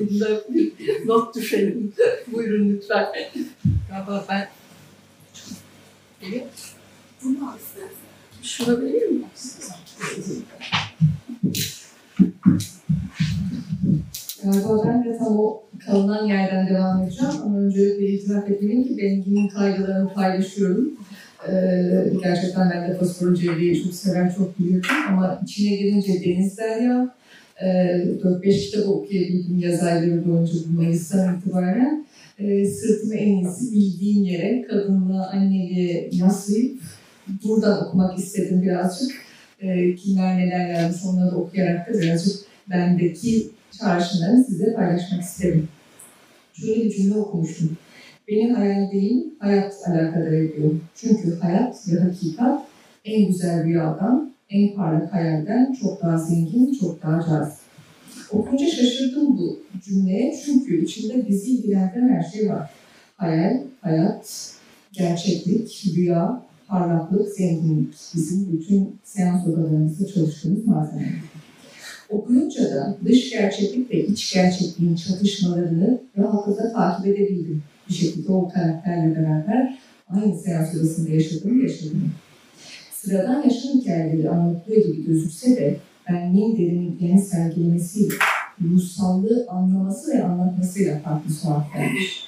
Bunda 0.00 0.40
bir 0.48 0.72
not 1.06 1.34
düşelim. 1.34 1.92
Buyurun 2.26 2.72
lütfen. 2.72 3.06
Galiba 3.90 4.24
ben... 4.28 4.48
Bunu 7.24 7.50
al 7.50 7.56
Şunu 8.42 8.80
vereyim 8.80 9.14
mi? 9.14 9.24
Galiba 14.44 14.84
ben 14.86 15.04
de 15.04 15.18
tam 15.18 15.38
o 15.38 15.62
kalınan 15.86 16.26
yerden 16.26 16.68
devam 16.68 17.02
edeceğim 17.02 17.34
ama 17.44 17.58
öncelikle 17.58 18.06
itiraf 18.06 18.50
etmeliyim 18.50 18.84
ki 18.84 18.98
ben 18.98 19.24
günün 19.24 19.48
kaygılarını 19.48 20.12
paylaşıyorum. 20.12 20.90
Ee, 21.48 22.12
gerçekten 22.22 22.70
ben 22.70 22.90
de 22.90 22.94
fosforun 22.94 23.34
cevriyi 23.34 23.82
çok 23.82 23.94
sever, 23.94 24.34
çok 24.36 24.58
biliyorum 24.58 24.90
ama 25.08 25.40
içine 25.44 25.76
girince 25.76 26.24
Deniz 26.24 26.58
Derya, 26.58 27.14
e, 27.62 27.66
4-5 28.22 28.70
kitap 28.70 28.88
okuyabildim 28.88 29.58
yaz 29.58 29.82
ayları 29.82 30.28
boyunca 30.28 30.52
bu 30.66 30.82
Mayıs'tan 30.82 31.36
itibaren. 31.38 32.06
E, 32.38 32.66
sırtımı 32.66 33.14
en 33.14 33.36
iyisi 33.36 33.72
bildiğim 33.72 34.24
yere, 34.24 34.62
kadınlığa, 34.62 35.26
anneliğe 35.26 36.08
yaslayıp 36.12 36.80
buradan 37.44 37.86
okumak 37.86 38.18
istedim 38.18 38.62
birazcık. 38.62 39.29
E, 39.60 39.94
kimler 39.94 40.38
neler 40.38 40.74
yazmış 40.74 41.04
onları 41.04 41.36
okuyarak 41.36 41.88
da 41.88 42.00
birazcık 42.00 42.36
bendeki 42.70 43.50
çağrışımlarını 43.78 44.44
size 44.44 44.74
paylaşmak 44.74 45.22
isterim. 45.22 45.68
Şöyle 46.52 46.84
bir 46.84 46.90
cümle 46.90 47.14
okumuştum. 47.14 47.76
Beni 48.28 48.52
hayal 48.52 48.90
değil, 48.90 49.26
hayat 49.38 49.74
alakadar 49.88 50.32
ediyor. 50.32 50.70
Çünkü 50.94 51.38
hayat 51.40 51.88
ve 51.88 52.00
hakikat 52.00 52.62
en 53.04 53.26
güzel 53.26 53.64
rüyadan, 53.64 54.32
en 54.50 54.74
parlak 54.74 55.12
hayalden 55.12 55.76
çok 55.80 56.02
daha 56.02 56.18
zengin, 56.18 56.78
çok 56.80 57.02
daha 57.02 57.26
cazip. 57.26 57.60
Okunca 58.32 58.66
şaşırdım 58.66 59.38
bu 59.38 59.60
cümleye 59.84 60.40
çünkü 60.44 60.84
içinde 60.84 61.28
bizi 61.28 61.50
ilgilendiren 61.50 62.08
her 62.08 62.22
şey 62.22 62.50
var. 62.50 62.70
Hayal, 63.16 63.60
hayat, 63.80 64.54
gerçeklik, 64.92 65.84
rüya, 65.96 66.42
parlaklık, 66.70 67.28
zenginlik 67.28 67.94
bizim 68.14 68.52
bütün 68.52 68.96
seans 69.04 69.46
odalarımızda 69.46 70.06
çalıştığımız 70.06 70.66
malzemeler. 70.66 71.12
Okuyunca 72.08 72.64
da 72.64 72.96
dış 73.04 73.30
gerçeklik 73.30 73.90
ve 73.90 74.06
iç 74.06 74.34
gerçekliğin 74.34 74.94
çatışmalarını 74.94 76.00
rahatlıkla 76.18 76.72
takip 76.72 77.06
edebildim. 77.06 77.62
Bir 77.88 77.94
şekilde 77.94 78.32
o 78.32 78.48
karakterle 78.48 79.16
beraber 79.16 79.78
aynı 80.08 80.38
seans 80.38 80.74
odasında 80.74 81.10
yaşadım, 81.10 81.62
yaşadım. 81.62 82.12
Sıradan 82.92 83.42
yaşam 83.42 83.72
hikayeleri 83.72 84.30
anlatıyor 84.30 84.86
gibi 84.86 85.06
gözükse 85.06 85.56
de 85.56 85.76
benliğin 86.08 86.56
derinliklerini 86.56 87.22
sergilemesiyle, 87.22 88.14
ruhsallığı 88.62 89.46
anlaması 89.48 90.12
ve 90.12 90.24
anlatmasıyla 90.24 90.98
farklı 90.98 91.34
suat 91.34 91.64
vermiş. 91.76 92.24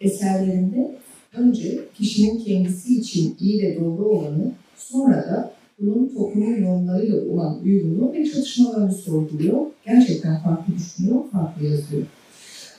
Eserlerinde 0.00 0.96
önce 1.36 1.78
kişinin 1.94 2.38
kendisi 2.38 2.98
için 2.98 3.36
iyi 3.40 3.62
ve 3.62 3.80
doğru 3.80 4.04
olanı, 4.04 4.52
sonra 4.76 5.16
da 5.16 5.52
bunun 5.80 6.08
toplumun 6.08 6.62
normlarıyla 6.62 7.24
olan 7.32 7.62
uyumunu 7.64 8.12
ve 8.12 8.30
çatışmalarını 8.30 8.92
sorguluyor. 8.92 9.66
Gerçekten 9.86 10.42
farklı 10.42 10.74
düşünüyor, 10.74 11.20
farklı 11.32 11.64
yazıyor. 11.64 12.02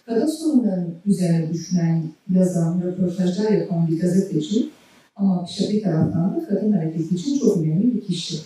Kadın 0.06 0.26
sorunlarının 0.26 0.96
üzerine 1.06 1.54
düşünen, 1.54 2.04
yazan, 2.36 2.82
röportajlar 2.82 3.52
yapan 3.52 3.88
bir 3.88 4.00
gazeteci 4.00 4.70
ama 5.16 5.46
işte 5.50 5.74
bir 5.74 5.84
taraftan 5.84 6.36
da 6.36 6.46
kadın 6.50 6.72
hareketi 6.72 7.16
için 7.16 7.40
çok 7.40 7.58
önemli 7.58 7.96
bir 7.96 8.02
kişi. 8.02 8.38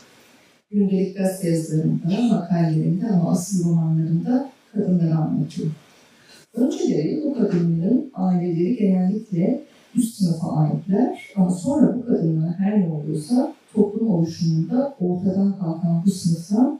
Gündelik 0.71 1.17
gazete 1.17 1.49
yazılarında, 1.49 2.21
makalelerinde 2.29 3.07
ama 3.07 3.31
asıl 3.31 3.69
romanlarında 3.69 4.49
kadınları 4.73 5.15
anlatıyor. 5.15 5.67
Önceleri 6.53 7.23
bu 7.25 7.33
kadınların 7.33 8.11
aileleri 8.13 8.75
genellikle 8.75 9.61
üst 9.95 10.17
sınıfa 10.17 10.47
aitler 10.47 11.29
ama 11.35 11.49
sonra 11.49 11.97
bu 11.97 12.05
kadınlar 12.05 12.53
her 12.53 12.79
ne 12.79 12.93
oluyorsa 12.93 13.53
toplum 13.73 14.09
oluşumunda 14.09 14.95
ortadan 14.99 15.59
kalkan 15.59 16.03
bu 16.05 16.11
sınıftan 16.11 16.79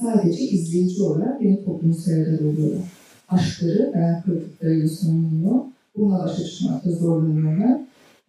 sadece 0.00 0.42
izleyici 0.42 1.02
olarak 1.02 1.42
yeni 1.42 1.64
toplumu 1.64 1.94
seyreder 1.94 2.38
oluyorlar. 2.38 2.82
aşkları 3.28 3.92
veya 3.94 4.22
kırıklıklarıyla 4.24 4.88
sonlanıyor. 4.88 5.60
Bununla 5.96 6.18
başa 6.24 6.44
çıkmakta 6.44 6.90
zorlanıyorlar. 6.90 7.80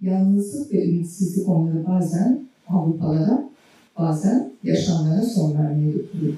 Yalnızlık 0.02 0.74
ve 0.74 0.86
ümitsizlik 0.90 1.50
onları 1.50 1.88
bazen 1.88 2.50
Avrupalara, 2.68 3.50
bazen 3.98 4.52
yaşamlarına 4.64 5.26
son 5.26 5.54
vermeye 5.54 5.92
götürüyor. 5.92 6.34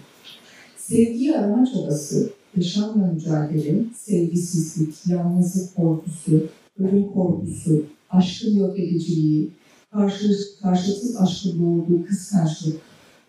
Sevgiyi 0.77 1.37
arama 1.37 1.65
çabası, 1.65 2.29
yaşamla 2.57 3.07
mücadele, 3.07 3.85
sevgisizlik, 3.95 5.07
yalnızlık 5.07 5.75
korkusu, 5.75 6.49
ölüm 6.83 7.11
korkusu, 7.11 7.85
aşkın 8.09 8.55
yok 8.55 8.79
ediciliği, 8.79 9.49
karşı, 9.91 10.29
karşıtsız 10.61 11.17
aşkın 11.17 11.59
doğurduğu 11.59 12.05
kıskançlık, 12.05 12.81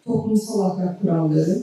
toplumsal 0.05 0.61
ahlak 0.61 1.01
kuralları, 1.01 1.63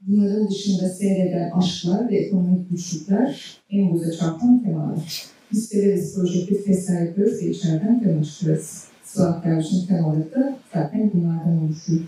bunların 0.00 0.48
dışında 0.48 0.88
seyreden 0.88 1.50
aşklar 1.50 2.08
ve 2.08 2.16
ekonomik 2.16 2.70
güçlükler 2.70 3.58
en 3.70 3.92
göze 3.92 4.16
çarpan 4.16 4.62
temalar. 4.62 5.24
Biz 5.52 5.64
severiz 5.64 6.14
projektif 6.14 6.64
testler 6.64 7.06
yapıyoruz 7.06 7.42
ve 7.42 7.50
içeriden 7.50 8.02
tema 8.02 8.24
çıkarız. 8.24 8.84
Suat 9.04 9.44
Derviş'in 9.44 9.86
temaları 9.86 10.34
da 10.34 10.56
zaten 10.74 11.10
bunlardan 11.14 11.64
oluşuyor. 11.64 12.00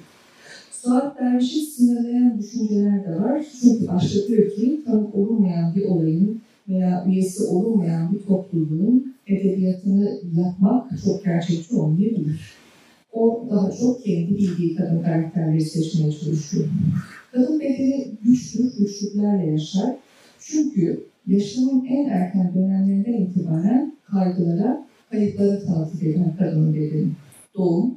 Suat 0.72 1.20
Derviş'i 1.20 1.60
sınırlayan 1.60 2.38
düşünceler 2.38 3.04
de 3.04 3.20
var. 3.20 3.46
Çünkü 3.60 3.88
başlatıyor 3.88 4.50
ki 4.50 4.80
tanık 4.86 5.14
olunmayan 5.14 5.74
bir 5.74 5.84
olayın 5.84 6.40
veya 6.70 7.04
üyesi 7.08 7.42
olunmayan 7.42 8.14
bir 8.14 8.22
topluluğun 8.22 9.14
edebiyatını 9.26 10.20
yapmak 10.36 10.90
çok 11.04 11.24
gerçekçi 11.24 11.74
olmayabilir. 11.74 12.40
O 13.12 13.46
daha 13.50 13.72
çok 13.72 14.04
kendi 14.04 14.30
bildiği 14.30 14.76
kadın 14.76 15.02
karakterleri 15.02 15.64
seçmeye 15.64 16.12
çalışıyor. 16.12 16.64
Kadın 17.32 17.60
bedeni 17.60 18.10
güçlü, 18.24 18.78
güçlüklerle 18.78 19.50
yaşar. 19.50 19.96
Çünkü 20.38 21.06
yaşamın 21.26 21.84
en 21.84 22.08
erken 22.08 22.54
dönemlerinden 22.54 23.12
itibaren 23.12 23.94
kaygılara, 24.04 24.86
kayıplara 25.10 25.64
tanıklık 25.64 26.02
eden 26.02 26.36
kadının 26.38 26.74
bedeni. 26.74 27.08
Doğum 27.56 27.94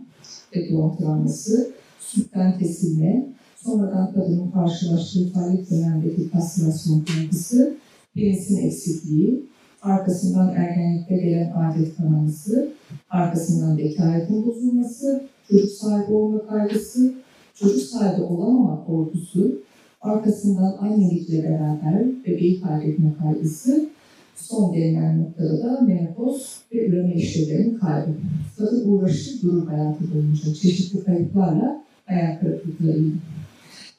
ve 0.55 0.71
doğum 0.71 0.97
travması, 0.97 1.71
sütten 1.99 2.59
kesilme, 2.59 3.25
sonradan 3.55 4.13
kadının 4.13 4.51
karşılaştığı 4.51 5.29
faaliyet 5.29 5.71
dönemindeki 5.71 6.29
kastrasyon 6.29 7.05
kaygısı, 7.05 7.73
penisin 8.15 8.67
eksikliği, 8.67 9.45
arkasından 9.81 10.55
ergenlikte 10.55 11.17
gelen 11.17 11.51
adet 11.51 11.97
kanaması, 11.97 12.69
arkasından 13.09 13.77
vekaletin 13.77 14.45
bozulması, 14.45 15.23
çocuk 15.49 15.71
sahibi 15.71 16.13
olma 16.13 16.47
kaygısı, 16.47 17.13
çocuk 17.55 17.81
sahibi 17.81 18.21
olamama 18.21 18.85
korkusu, 18.85 19.61
arkasından 20.01 20.77
annelikle 20.79 21.43
beraber 21.43 22.05
bebeği 22.25 22.61
kaybetme 22.61 23.13
kaygısı, 23.21 23.89
son 24.35 24.73
gelinen 24.73 25.21
noktada 25.21 25.63
da 25.63 25.81
menopoz 25.81 26.57
ve 26.73 26.87
üreme 26.87 27.15
işlevlerinin 27.15 27.79
kaybı. 27.79 28.11
Kadın 28.57 28.89
uğraşı 28.89 29.41
durur 29.41 29.67
hayatı 29.67 30.13
boyunca 30.13 30.53
çeşitli 30.53 31.03
kayıplarla 31.03 31.83
hayal 32.05 32.39
kırıklıklarıyla. 32.39 33.11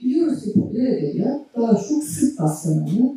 Biliyoruz 0.00 0.44
ki 0.44 0.52
popüler 0.52 0.86
edebiyat 0.86 1.40
daha 1.56 1.74
çok 1.88 2.04
sık 2.04 2.40
rastlananı, 2.40 3.14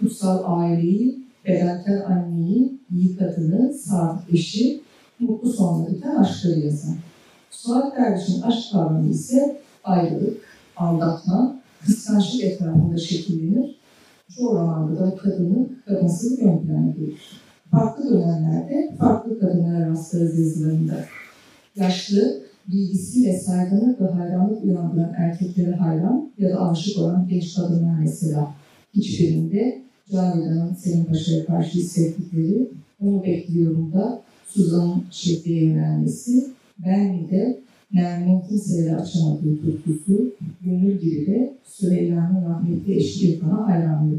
kutsal 0.00 0.60
aileyi, 0.60 1.26
bedensel 1.44 2.06
anneyi, 2.06 2.80
iyi 2.96 3.16
kadını, 3.16 3.74
sadık 3.74 4.34
eşi, 4.34 4.80
mutlu 5.20 5.52
sonları 5.52 5.94
biten 5.94 6.16
aşkları 6.16 6.60
yazar. 6.60 6.94
Suat 7.50 7.96
Derviş'in 7.96 8.42
aşk 8.42 8.72
kavramı 8.72 9.10
ise 9.10 9.60
ayrılık, 9.84 10.36
aldatma, 10.76 11.60
kıskançlık 11.86 12.44
etrafında 12.44 12.98
şekillenir. 12.98 13.76
Çoğu 14.36 14.54
romanda 14.54 15.00
da 15.00 15.16
kadını, 15.16 15.68
kadınsızlık 15.86 16.42
ön 16.42 16.58
plana. 16.58 16.94
Farklı 17.70 18.10
dönemlerde 18.10 18.96
farklı 18.98 19.40
kadınlara 19.40 19.90
rastlarız 19.90 20.38
yazılarında. 20.38 21.04
Yaşlı, 21.76 22.42
bilgisiyle 22.68 23.40
saygınlık 23.40 24.00
ve 24.00 24.06
hayranlık 24.06 24.64
uyandıran 24.64 25.12
erkeklere 25.16 25.74
hayran 25.74 26.30
ya 26.38 26.50
da 26.50 26.70
aşık 26.70 26.98
olan 26.98 27.28
genç 27.28 27.54
kadınlar 27.54 27.98
mesela. 27.98 28.54
Hiçbirinde 28.94 29.85
Cavidan'ın 30.12 30.74
Selim 30.74 31.04
Paşa'ya 31.04 31.46
karşı 31.46 31.78
hissettikleri, 31.78 32.68
onu 33.00 33.24
bekliyorum 33.24 33.92
da 33.92 34.22
Suzan'ın 34.48 35.04
şefliğe 35.10 35.64
yönelmesi, 35.64 36.46
ben 36.86 37.28
de 37.30 37.60
Nermin'in 37.94 38.40
kimselere 38.40 38.96
açamadığı 38.96 39.60
tutkusu, 39.62 40.32
gönül 40.64 41.00
gibi 41.00 41.26
de 41.26 41.54
Süheyla'nın 41.64 42.44
rahmetli 42.44 42.96
eşi 42.96 43.28
İrfan'a 43.28 43.66
hayranlığı. 43.66 44.18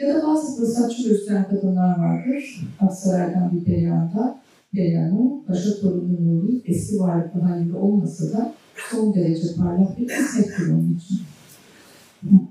Ya 0.00 0.14
da 0.14 0.26
bazı 0.26 0.56
fırsatçı 0.56 1.08
gösteren 1.08 1.48
kadınlar 1.48 1.98
vardır. 1.98 2.68
Aksaray'dan 2.80 3.52
bir 3.52 3.64
Perihan'da 3.64 4.40
Perihan'ın 4.72 5.42
paşa 5.46 5.80
torunu 5.80 6.26
Nuri 6.26 6.62
eski 6.66 6.98
varlıklı 6.98 7.40
halinde 7.40 7.76
olmasa 7.76 8.38
da 8.38 8.54
son 8.90 9.14
derece 9.14 9.54
parlak 9.56 9.98
bir 9.98 10.06
kısmettir 10.06 10.72
onun 10.72 10.98
için. 10.98 11.18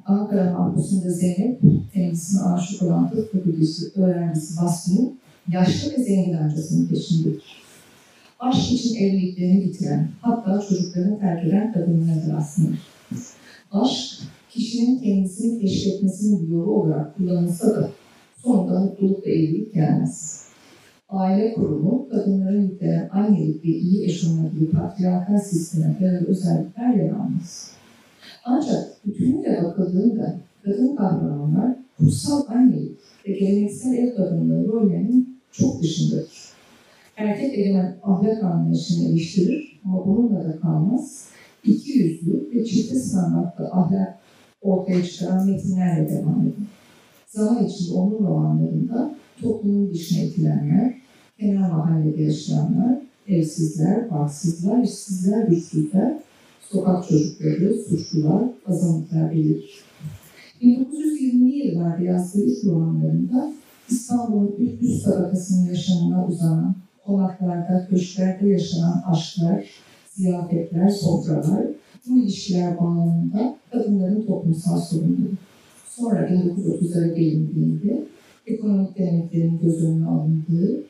Ankara 0.05 0.53
mahpusunda 0.53 1.10
Zeynep, 1.10 1.60
kendisine 1.93 2.41
aşık 2.41 2.81
olan 2.81 3.12
tıp 3.12 3.31
fakültesi 3.31 4.01
öğrencisi 4.01 4.62
Vasfi'nin 4.62 5.19
yaşlı 5.51 5.91
ve 5.91 6.03
zengin 6.03 6.34
amcasının 6.34 6.88
peşindedir. 6.88 7.62
Aşk 8.39 8.71
için 8.71 8.95
evliliklerini 8.95 9.65
bitiren, 9.65 10.10
hatta 10.21 10.62
çocuklarını 10.69 11.19
terk 11.19 11.45
eden 11.47 11.73
kadınlardır 11.73 12.34
aslında. 12.38 12.71
Aşk, 13.71 14.21
kişinin 14.49 14.99
kendisini 14.99 15.62
keşfetmesinin 15.62 16.43
bir 16.43 16.53
yolu 16.53 16.71
olarak 16.71 17.17
kullanılsa 17.17 17.67
da 17.67 17.89
sonunda 18.43 18.79
mutluluk 18.79 19.25
ve 19.27 19.31
evlilik 19.31 19.73
gelmez. 19.73 20.45
Aile 21.10 21.53
kurumu, 21.53 22.10
kadınların 22.10 22.62
yüklenen 22.62 23.10
annelik 23.13 23.65
ve 23.65 23.69
iyi 23.69 24.05
eş 24.05 24.23
olma 24.23 24.47
gibi 24.47 24.71
patriarkal 24.71 25.38
sisteme 25.38 25.97
dayalı 26.01 26.27
özellikler 26.27 26.93
yer 26.93 27.10
almaz. 27.10 27.71
Ancak 28.45 28.90
bütünüyle 29.05 29.63
bakıldığında 29.63 30.39
kadın 30.63 30.95
kahramanlar 30.95 31.75
kutsal 31.97 32.43
annelik 32.47 32.97
ve 33.27 33.31
geleneksel 33.31 33.93
ev 33.93 34.15
kadınlığı 34.15 34.67
rollerinin 34.67 35.39
çok 35.51 35.81
dışındadır. 35.81 36.51
Erkek 37.17 37.59
egemen 37.59 37.97
ahlak 38.03 38.43
anlayışını 38.43 39.07
eleştirir 39.07 39.81
ama 39.85 40.07
bununla 40.07 40.45
da 40.45 40.59
kalmaz. 40.59 41.27
İki 41.63 41.99
yüzlü 41.99 42.49
ve 42.55 42.65
çifte 42.65 42.95
standartlı 42.95 43.69
ahlak 43.71 44.19
ortaya 44.61 45.03
çıkaran 45.03 45.47
metinlerle 45.47 46.09
devam 46.09 46.41
eder. 46.41 46.53
Zaman 47.27 47.65
içinde 47.65 47.93
onun 47.93 48.27
romanlarında 48.27 49.15
toplumun 49.41 49.93
dışına 49.93 50.23
itilenler, 50.23 50.93
kenar 51.39 51.69
mahallede 51.71 52.23
yaşayanlar, 52.23 52.97
evsizler, 53.27 54.11
baksızlar, 54.11 54.83
işsizler, 54.83 55.47
güçsüzler, 55.47 56.19
sokak 56.71 57.07
çocukları, 57.07 57.73
suçlular, 57.89 58.43
azınlıklar 58.67 59.31
belirir. 59.31 59.84
1920'li 60.62 61.67
yıllarda 61.67 62.03
yazdığı 62.03 62.45
ilk 62.45 62.65
romanlarında 62.65 63.53
İstanbul'un 63.89 64.55
üst 64.60 64.84
üst 64.84 65.05
tabakasının 65.05 65.67
yaşamına 65.67 66.27
uzanan, 66.27 66.75
konaklarda, 67.05 67.88
köşklerde 67.89 68.47
yaşanan 68.47 69.03
aşklar, 69.05 69.65
ziyafetler, 70.15 70.89
sofralar, 70.89 71.65
bu 72.07 72.17
ilişkiler 72.17 72.79
bağlamında 72.79 73.57
kadınların 73.71 74.25
toplumsal 74.25 74.81
sorunları. 74.81 75.31
Sonra 75.89 76.27
1930'lara 76.27 77.15
gelindiğinde 77.15 78.03
ekonomik 78.47 78.97
denetlerin 78.97 79.60
göz 79.60 79.84
önüne 79.84 80.05
alındığı, 80.05 80.84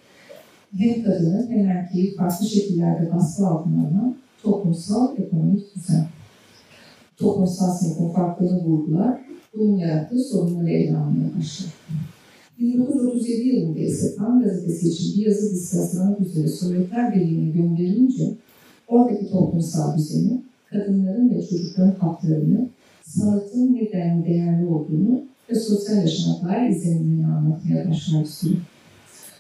hem 0.78 1.04
kadını 1.04 1.48
hem 1.50 1.70
erkeği 1.70 2.16
farklı 2.16 2.46
şekillerde 2.46 3.12
baskı 3.14 3.48
altına 3.48 3.82
alan 3.82 4.16
toplumsal 4.44 5.18
ekonomik 5.18 5.76
düzen. 5.76 6.08
Toplumsal 7.18 7.74
sınıfın 7.74 8.10
farklılığını 8.10 8.64
vurgular, 8.64 9.22
bunun 9.54 9.78
yarattığı 9.78 10.24
sorunları 10.24 10.70
ele 10.70 10.98
almaya 10.98 11.30
başlar. 11.38 11.74
1937 12.60 13.48
yılında 13.48 13.80
ise 13.80 14.16
Kan 14.16 14.44
gazetesi 14.44 14.90
için 14.90 15.18
bir 15.18 15.26
yazı 15.26 15.52
dizisi 15.52 15.98
üzere 16.22 16.48
Sovyetler 16.48 17.16
Birliği'ne 17.16 17.52
gönderilince 17.52 18.34
oradaki 18.88 19.30
toplumsal 19.30 19.98
düzeni, 19.98 20.42
kadınların 20.70 21.30
ve 21.30 21.48
çocukların 21.48 21.96
haklarını, 22.00 22.70
sanatın 23.04 23.76
neden 23.76 24.26
değerli 24.26 24.66
olduğunu 24.66 25.22
ve 25.50 25.56
sosyal 25.56 25.98
yaşama 25.98 26.50
dair 26.50 26.70
izlenimlerini 26.70 27.28
anlatmaya 27.28 27.90
başlar. 27.90 28.28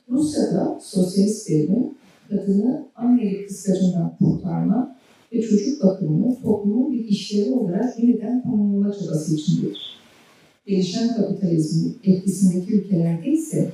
Rusya'da 0.09 0.79
sosyalist 0.83 1.49
devrim 1.49 1.89
kadını 2.31 2.85
annelik 2.95 3.47
kıskacından 3.47 4.15
kurtarma 4.19 4.95
ve 5.33 5.41
çocuk 5.41 5.83
bakımını 5.83 6.41
toplumun 6.41 6.93
bir 6.93 7.05
işlevi 7.05 7.51
olarak 7.51 7.99
yeniden 7.99 8.43
tanımlama 8.43 8.93
çabası 8.93 9.35
içindedir. 9.35 9.99
Gelişen 10.65 11.15
kapitalizmin 11.15 11.97
etkisindeki 12.03 12.73
ülkelerde 12.73 13.31
ise 13.31 13.71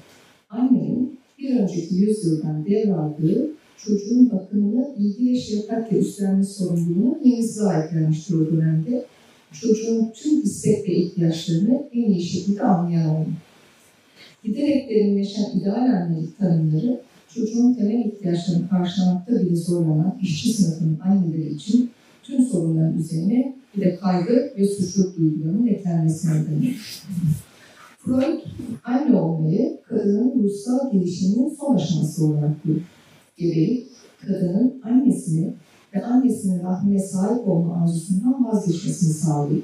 annenin 0.50 1.20
bir 1.39 1.60
önceki 1.60 1.96
yüzyıldan 1.96 2.65
devraldığı 2.65 3.52
çocuğun 3.78 4.32
bakımını 4.32 4.96
ilgi 4.98 5.32
ve 5.32 5.36
şefkatle 5.39 5.98
üstlenme 5.98 6.43
sorumluluğunu 6.43 7.20
yenisi 7.24 7.54
sahiplenmiştir 7.54 8.34
o 8.34 8.52
dönemde 8.52 9.06
çocuğun 9.52 10.12
tüm 10.12 10.41
istek 10.41 10.89
ve 10.89 10.93
ihtiyaçlarını 10.93 11.84
en 11.93 12.12
iyi 12.12 12.24
şekilde 12.24 12.63
anlayan 12.63 13.10
olmak. 13.10 13.28
Giderek 14.43 14.89
derinleşen 14.89 15.60
ideal 15.60 15.76
annelik 15.76 16.38
tanımları 16.38 17.02
çocuğun 17.33 17.73
temel 17.73 18.05
ihtiyaçlarını 18.05 18.69
karşılamakta 18.69 19.41
bile 19.41 19.55
zorlanan 19.55 20.17
işçi 20.21 20.53
sınıfının 20.53 20.99
anneleri 20.99 21.53
için 21.53 21.91
tüm 22.23 22.43
sorunların 22.43 22.97
üzerine 22.97 23.55
bir 23.75 23.81
de 23.81 23.95
kaygı 23.95 24.53
ve 24.57 24.67
suçluluk 24.67 25.17
duygularının 25.17 25.67
eklenmesine 25.67 26.33
neden 26.33 26.73
Freud, 27.99 28.39
anne 28.83 29.15
olmayı 29.15 29.77
kadının 29.83 30.43
ruhsal 30.43 30.91
gelişiminin 30.91 31.55
son 31.59 31.75
aşaması 31.75 32.25
olarak 32.25 32.63
görür. 32.63 32.81
Gebelik, 33.37 33.87
kadının 34.27 34.81
annesini 34.83 35.53
ve 35.95 36.05
annesinin 36.05 36.63
rahmine 36.63 36.99
sahip 36.99 37.47
olma 37.47 37.83
arzusundan 37.83 38.45
vazgeçmesini 38.45 39.13
sağlıyor. 39.13 39.61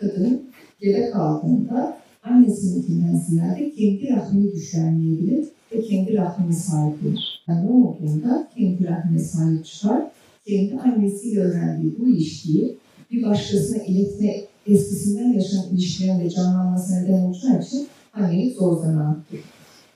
Kadın 0.00 0.42
gebe 0.80 1.10
kaldığında 1.10 1.98
annesininkinden 2.22 3.16
ziyade 3.16 3.70
kendi 3.70 4.08
rahmini 4.08 4.52
güçlenmeyebilir 4.52 5.48
ve 5.72 5.82
kendi 5.82 6.14
rahmine 6.14 6.52
sahip 6.52 6.94
olur. 7.06 7.20
Yani 7.48 7.70
olduğunda 7.70 8.48
kendi 8.56 8.88
rahmine 8.88 9.18
sahip 9.18 9.64
çıkar, 9.64 10.10
kendi 10.46 10.80
annesiyle 10.80 11.40
öğrendiği 11.40 11.94
bu 11.98 12.08
ilişkiyi 12.08 12.76
bir 13.10 13.22
başkasına 13.22 13.82
iletme 13.82 14.44
eskisinden 14.66 15.32
yaşanan 15.32 15.68
ilişkilerin 15.72 16.20
de 16.20 16.30
canlanmasına 16.30 17.00
neden 17.00 17.22
olacağı 17.22 17.62
için 17.62 17.88
annelik 18.14 18.56
zor 18.56 18.82
zanaattır. 18.82 19.40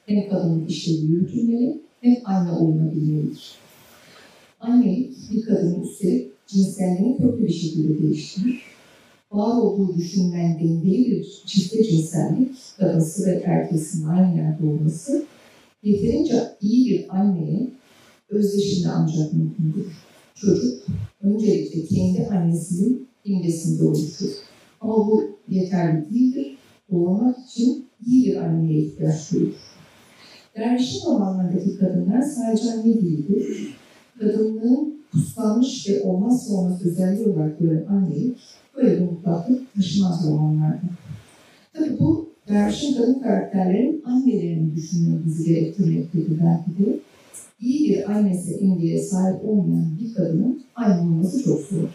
Hem 0.07 0.29
kadının 0.31 0.67
işlevi 0.67 1.07
yürütülmeli 1.07 1.81
hem 2.01 2.17
anne 2.25 2.53
olunabilmelidir. 2.53 3.55
Annelik 4.61 5.17
bir 5.33 5.43
kadının 5.43 5.83
üstelik 5.83 6.31
cinselliğini 6.47 7.17
köklü 7.17 7.43
bir 7.43 7.53
şekilde 7.53 8.03
değiştirir. 8.03 8.63
Var 9.33 9.57
olduğu 9.57 9.97
düşünülen 9.97 10.59
dengeli 10.61 11.11
bir 11.11 11.43
çifte 11.47 11.85
cinsellik, 11.85 12.49
kadınsı 12.79 13.27
ve 13.27 13.43
erkeğin 13.45 14.07
aynı 14.09 14.37
yerde 14.37 14.67
olması, 14.67 15.25
yeterince 15.83 16.43
iyi 16.61 16.91
bir 16.91 17.17
anneye 17.17 17.71
özdeşinde 18.29 18.89
ancak 18.89 19.33
mümkündür. 19.33 19.87
Çocuk 20.35 20.87
öncelikle 21.23 21.85
kendi 21.85 22.27
annesinin 22.27 23.09
imgesinde 23.25 23.85
oluşur. 23.85 24.31
Ama 24.81 24.97
bu 24.97 25.39
yeterli 25.49 26.11
değildir. 26.11 26.57
Doğurmak 26.91 27.37
için 27.49 27.87
iyi 28.07 28.27
bir 28.27 28.37
anneye 28.37 28.81
ihtiyaç 28.81 29.33
duyulur. 29.33 29.55
Dervişin 30.57 31.07
romanlarındaki 31.07 31.79
kadınlar 31.79 32.23
sadece 32.23 32.73
anne 32.73 32.95
değildir. 32.95 33.75
Kadınlığın 34.21 35.01
kutsanmış 35.13 35.89
ve 35.89 36.03
olmazsa 36.03 36.55
olmaz 36.55 36.87
özelliği 36.87 37.29
olarak 37.29 37.59
gören 37.59 37.87
anneyi 37.87 38.35
böyle 38.77 39.01
bir 39.01 39.11
mutlaklık 39.11 39.75
taşımaz 39.75 40.27
romanlarda. 40.27 40.81
Tabii 41.73 41.99
bu 41.99 42.30
dervişin 42.51 42.95
kadın 42.95 43.21
karakterlerin 43.21 44.03
annelerini 44.07 44.77
düşünmeyi 44.77 45.25
bizi 45.27 45.45
gerektirmektedir 45.45 46.41
belki 46.41 46.85
de. 46.85 47.01
İyi 47.61 47.89
bir 47.89 48.11
annesi 48.11 48.59
imgeye 48.59 48.99
sahip 49.03 49.45
olmayan 49.45 49.99
bir 50.01 50.15
kadının 50.15 50.63
anne 50.75 51.01
olması 51.01 51.45
çok 51.45 51.61
zor. 51.61 51.89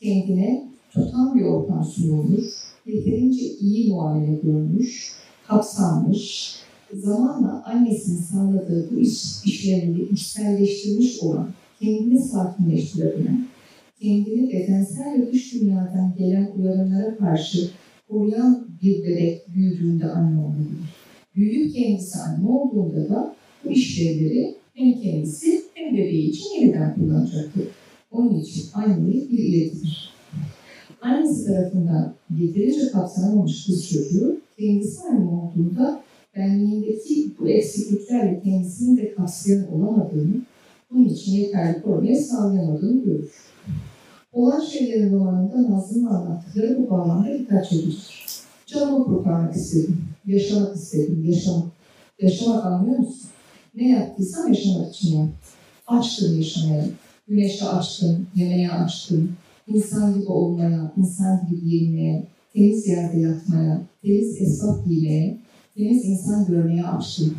Kendine 0.00 0.68
tutan 0.90 1.34
bir 1.34 1.44
ortam 1.44 1.84
sunulmuş, 1.84 2.44
yeterince 2.86 3.44
iyi 3.46 3.92
muamele 3.92 4.34
görmüş, 4.42 5.12
kapsanmış, 5.48 6.56
zamanla 6.94 7.64
annesinin 7.66 8.22
sağladığı 8.22 8.90
bu 8.90 9.00
iş, 9.00 9.44
işlerini 9.44 10.02
içselleştirmiş 10.02 11.22
olan, 11.22 11.48
kendini 11.80 12.18
sakinleştirebilen, 12.22 13.46
kendini 14.00 14.52
bedensel 14.52 15.22
ve 15.22 15.32
dış 15.32 15.54
dünyadan 15.54 16.14
gelen 16.18 16.50
uyarımlara 16.58 17.16
karşı 17.16 17.70
koruyan 18.12 18.66
bir 18.82 19.02
bebek 19.04 19.54
büyüdüğünde 19.54 20.06
anne 20.06 20.40
olabilir. 20.40 20.78
Büyüyüp 21.36 21.74
kendisi 21.74 22.18
anne 22.18 22.48
olduğunda 22.48 23.08
da 23.08 23.34
bu 23.64 23.70
işlevleri 23.70 24.54
hem 24.74 25.00
kendisi 25.00 25.62
hem 25.74 25.92
bebeği 25.92 26.30
için 26.30 26.60
yeniden 26.60 26.94
kullanacaktır. 26.94 27.64
Onun 28.10 28.40
için 28.40 28.64
annelik 28.74 29.32
bir 29.32 29.38
iletidir. 29.38 30.12
Annesi 31.02 31.46
tarafından 31.46 32.14
yeterince 32.38 32.90
kapsanamamış 32.90 33.66
kız 33.66 33.88
çocuğu 33.88 34.40
kendisi 34.58 35.00
anne 35.02 35.30
olduğunda 35.30 36.02
benliğindeki 36.36 37.30
bu 37.40 37.48
eksikliklerle 37.48 38.40
kendisini 38.44 38.96
de 38.96 39.14
kapsayan 39.14 39.72
olamadığını, 39.72 40.34
bunun 40.90 41.08
için 41.08 41.32
yeterli 41.32 41.82
korumayı 41.82 42.16
sağlayamadığını 42.16 43.04
görür. 43.04 43.30
Olan 44.32 44.60
şeylerin 44.60 45.12
romanında 45.12 45.70
Nazlı'nın 45.70 46.06
anlattıkları 46.06 46.78
bu 46.78 46.90
bağlamda 46.90 47.38
dikkat 47.38 47.68
çekicidir. 47.68 48.24
Canımı 48.66 49.04
kurtarmak 49.04 49.56
istedim, 49.56 50.04
yaşamak 50.26 50.76
istedim, 50.76 51.24
yaşamak. 51.24 51.64
Yaşamak 52.20 52.64
anlıyor 52.66 52.98
musun? 52.98 53.30
Ne 53.74 53.88
yaptıysam 53.88 54.48
yaşamak 54.48 54.94
için 54.94 55.16
yaptım. 55.16 55.34
Açtım 55.86 56.36
yaşamaya, 56.36 56.84
güneşe 57.28 57.68
açtım, 57.68 58.26
yemeğe 58.34 58.70
açtım, 58.70 59.36
insan 59.68 60.14
gibi 60.14 60.26
olmaya, 60.26 60.92
insan 60.96 61.46
gibi 61.50 61.60
giyinmeye, 61.60 62.26
temiz 62.52 62.88
yerde 62.88 63.20
yatmaya, 63.20 63.82
temiz 64.02 64.42
esnaf 64.42 64.86
giymeye, 64.86 65.38
temiz 65.76 66.04
insan 66.04 66.46
görmeye 66.46 66.84
açtım. 66.84 67.36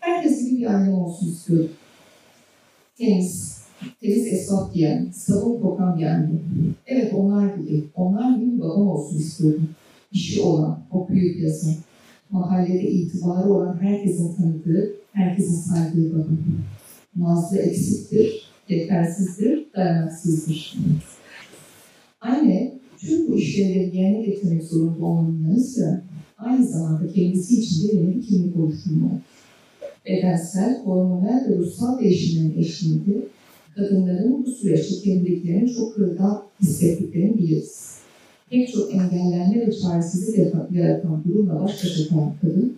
Herkes 0.00 0.44
gibi 0.44 0.60
bir 0.60 0.66
annem 0.66 0.94
olsun 0.94 1.28
istiyorum. 1.28 1.70
Temiz, 2.98 3.61
temiz 4.00 4.26
esnaf 4.26 4.74
giyen, 4.74 5.12
kokan 5.62 5.98
bir 5.98 6.06
anne. 6.06 6.30
Evet 6.86 7.14
onlar 7.14 7.56
gibi, 7.56 7.84
onlar 7.94 8.38
gibi 8.38 8.60
babam 8.60 8.88
olsun 8.88 9.18
istiyorum. 9.18 9.68
İşi 10.12 10.42
olan, 10.42 10.78
okuyup 10.90 11.40
yazan, 11.40 11.74
mahallede 12.30 12.90
itibarı 12.90 13.52
olan 13.52 13.82
herkesin 13.82 14.36
tanıdığı, 14.36 14.94
herkesin 15.12 15.72
saydığı 15.72 16.12
babam. 16.12 16.38
Nazlı 17.16 17.58
eksiktir, 17.58 18.50
yetersizdir, 18.68 19.66
dayanaksızdır. 19.76 20.78
Anne 22.20 22.72
tüm 22.98 23.28
bu 23.28 23.36
işleri 23.36 23.96
yerine 23.96 24.22
getirmek 24.22 24.62
zorunda 24.62 25.04
olmanın 25.04 25.48
yanı 25.48 26.02
aynı 26.38 26.66
zamanda 26.66 27.12
kendisi 27.12 27.60
için 27.60 27.88
de 27.88 27.96
yeni 27.96 28.16
bir 28.16 28.26
kimlik 28.26 28.56
oluşturmalı. 28.56 29.20
Bedensel, 30.06 30.82
hormonal 30.84 31.48
ve 31.48 31.56
ruhsal 31.58 32.00
değişimlerin 32.00 32.58
eşliğinde 32.58 33.28
kadınların 33.74 34.44
bu 34.46 34.50
süreçte 34.50 35.02
kendiliklerini 35.02 35.74
çok 35.74 35.94
kırılgan 35.94 36.42
hissettiklerini 36.60 37.38
biliriz. 37.38 37.98
Pek 38.50 38.72
çok 38.72 38.94
engellenme 38.94 39.66
ve 39.66 39.72
çaresizlik 39.72 40.54
yaratan 40.70 41.24
durumla 41.24 41.60
baş 41.60 41.84
başa 41.84 42.08
kalan 42.08 42.32
kadın, 42.40 42.76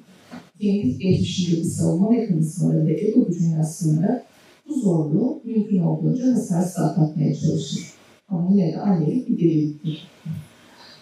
kendi 0.61 0.99
geçmişindeki 0.99 1.65
savunma 1.65 2.11
mekanizmaları 2.11 2.87
ve 2.87 3.01
ego 3.01 3.27
gücüne 3.29 3.65
sığınarak 3.65 4.25
bu 4.69 4.81
zorluğu 4.81 5.41
mümkün 5.45 5.79
olduğunca 5.79 6.33
hasarsız 6.35 6.79
atlatmaya 6.79 7.35
çalışır. 7.35 7.81
Ama 8.29 8.49
yine 8.51 8.73
de 8.73 8.81
annelik 8.81 9.29
bir 9.29 9.39
deliliktir. 9.39 10.09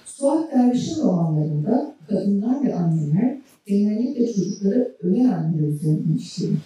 Suat 0.07 0.53
Derviş'in 0.53 1.03
romanlarında 1.03 1.95
kadınlar 2.09 2.65
ve 2.65 2.75
anneler 2.75 3.39
genellikle 3.67 4.33
çocukları 4.33 4.97
ölen 5.03 5.25
anneler 5.25 5.69
üzerinden 5.69 6.17
işlenir. 6.17 6.59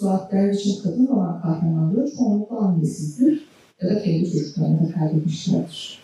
Suat 0.00 0.32
Derviş'in 0.32 0.82
kadın 0.82 1.08
roman 1.08 1.42
kahramanları 1.42 2.10
çoğunlukla 2.16 2.56
annesizdir 2.56 3.46
ya 3.82 3.88
da 3.88 4.02
kendi 4.02 4.32
çocuklarını 4.32 4.88
da 4.88 4.92
kaybetmişlerdir. 4.92 5.98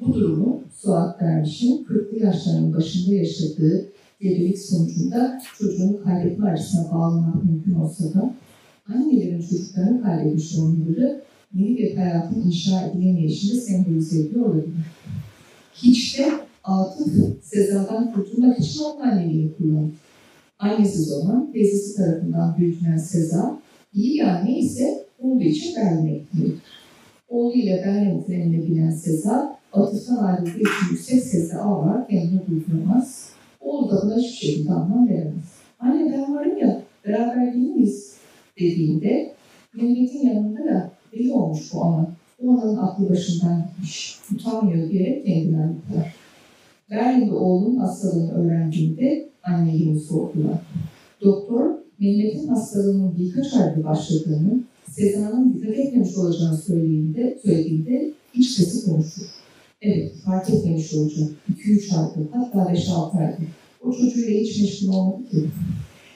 Bu 0.00 0.14
durumu 0.14 0.62
Suat 0.74 1.20
Derviş'in 1.20 1.84
40'lı 1.84 2.18
yaşlarının 2.18 2.74
başında 2.74 3.14
yaşadığı 3.14 3.92
gebelik 4.20 4.58
sonucunda 4.58 5.40
çocuğunu 5.58 6.02
kaybetme 6.04 6.50
acısına 6.50 6.92
bağlamak 6.92 7.44
mümkün 7.44 7.74
olsa 7.74 8.14
da 8.14 8.34
annelerin 8.94 9.42
çocuklarını 9.42 10.02
kaybetmiş 10.02 10.58
olmaları 10.58 11.22
yeni 11.54 11.78
bir 11.78 11.96
hayatın 11.96 12.42
inşa 12.42 12.86
edilemeyişini 12.86 13.60
sembolize 13.60 14.20
ediyor 14.20 14.46
olabilir. 14.46 14.86
Hiç 15.74 16.18
de 16.18 16.32
Atıf 16.64 17.12
Sezar'dan 17.42 18.12
kurtulmak 18.12 18.58
için 18.58 18.80
onun 18.84 19.00
anneliğini 19.00 19.56
kullanır. 20.58 20.74
Annesiz 20.74 21.12
olan 21.12 21.52
teyzesi 21.52 21.96
tarafından 21.96 22.56
büyütülen 22.58 22.98
Sezar, 22.98 23.50
iyi 23.92 24.14
bir 24.14 24.24
anne 24.24 24.58
ise 24.58 25.04
olduğu 25.18 25.44
için 25.44 25.76
Berlin'e 25.76 26.12
gitmelidir. 26.12 26.58
Oğluyla 27.28 27.76
Berlin 27.76 28.22
trenine 28.22 28.66
binen 28.66 28.90
Sezar, 28.90 29.46
Atıf'tan 29.72 30.16
ayrıldığı 30.16 30.50
için 30.50 30.90
yüksek 30.90 31.22
sesle 31.22 31.58
ağlar, 31.58 32.08
kendini 32.08 32.40
durduramaz. 32.46 33.30
Oğlu 33.60 33.90
da 33.90 34.02
buna 34.02 34.16
hiçbir 34.16 34.46
şekilde 34.46 34.72
anlam 34.72 35.08
veremez. 35.08 35.54
Anne 35.80 36.12
ben 36.12 36.34
varım 36.34 36.58
ya, 36.58 36.82
beraber 37.04 37.54
değil 37.54 37.70
miyiz? 37.70 38.14
dediğinde 38.58 39.34
Mehmet'in 39.74 40.28
yanında 40.28 40.64
da 40.64 40.90
deli 41.12 41.32
olmuş 41.32 41.74
bu 41.74 41.84
ana. 41.84 42.10
O 42.42 42.50
ananın 42.50 42.76
aklı 42.76 43.10
başından 43.10 43.66
gitmiş. 43.68 44.18
Utanmıyor 44.34 44.90
diyerek 44.90 45.26
kendinden 45.26 45.74
yıkar. 45.88 46.14
Berlin'de 46.90 47.34
oğlunun 47.34 47.76
hastalığını 47.76 48.32
öğrendiğinde 48.32 49.28
anneliğini 49.46 50.00
sordular. 50.00 50.58
Doktor, 51.20 51.70
Mehmet'in 52.00 52.48
hastalığının 52.48 53.16
birkaç 53.18 53.54
ayda 53.54 53.84
başladığını, 53.84 54.60
Sezar'ın 54.90 55.54
dikkat 55.54 55.76
etmemiş 55.76 56.16
olacağını 56.16 56.56
söylediğinde, 56.56 57.38
söylediğinde 57.44 58.12
iç 58.34 58.50
sesi 58.50 58.90
konuşur. 58.90 59.26
Evet, 59.82 60.12
fark 60.24 60.50
etmemiş 60.50 60.94
olacak. 60.94 61.28
2-3 61.66 61.96
aydır, 61.96 62.30
hatta 62.32 62.58
5-6 62.58 63.18
aydır. 63.18 63.46
O 63.84 63.92
çocuğuyla 63.92 64.40
hiç 64.40 64.60
meşgul 64.60 64.88
olmadı 64.88 65.30
ki. 65.30 65.44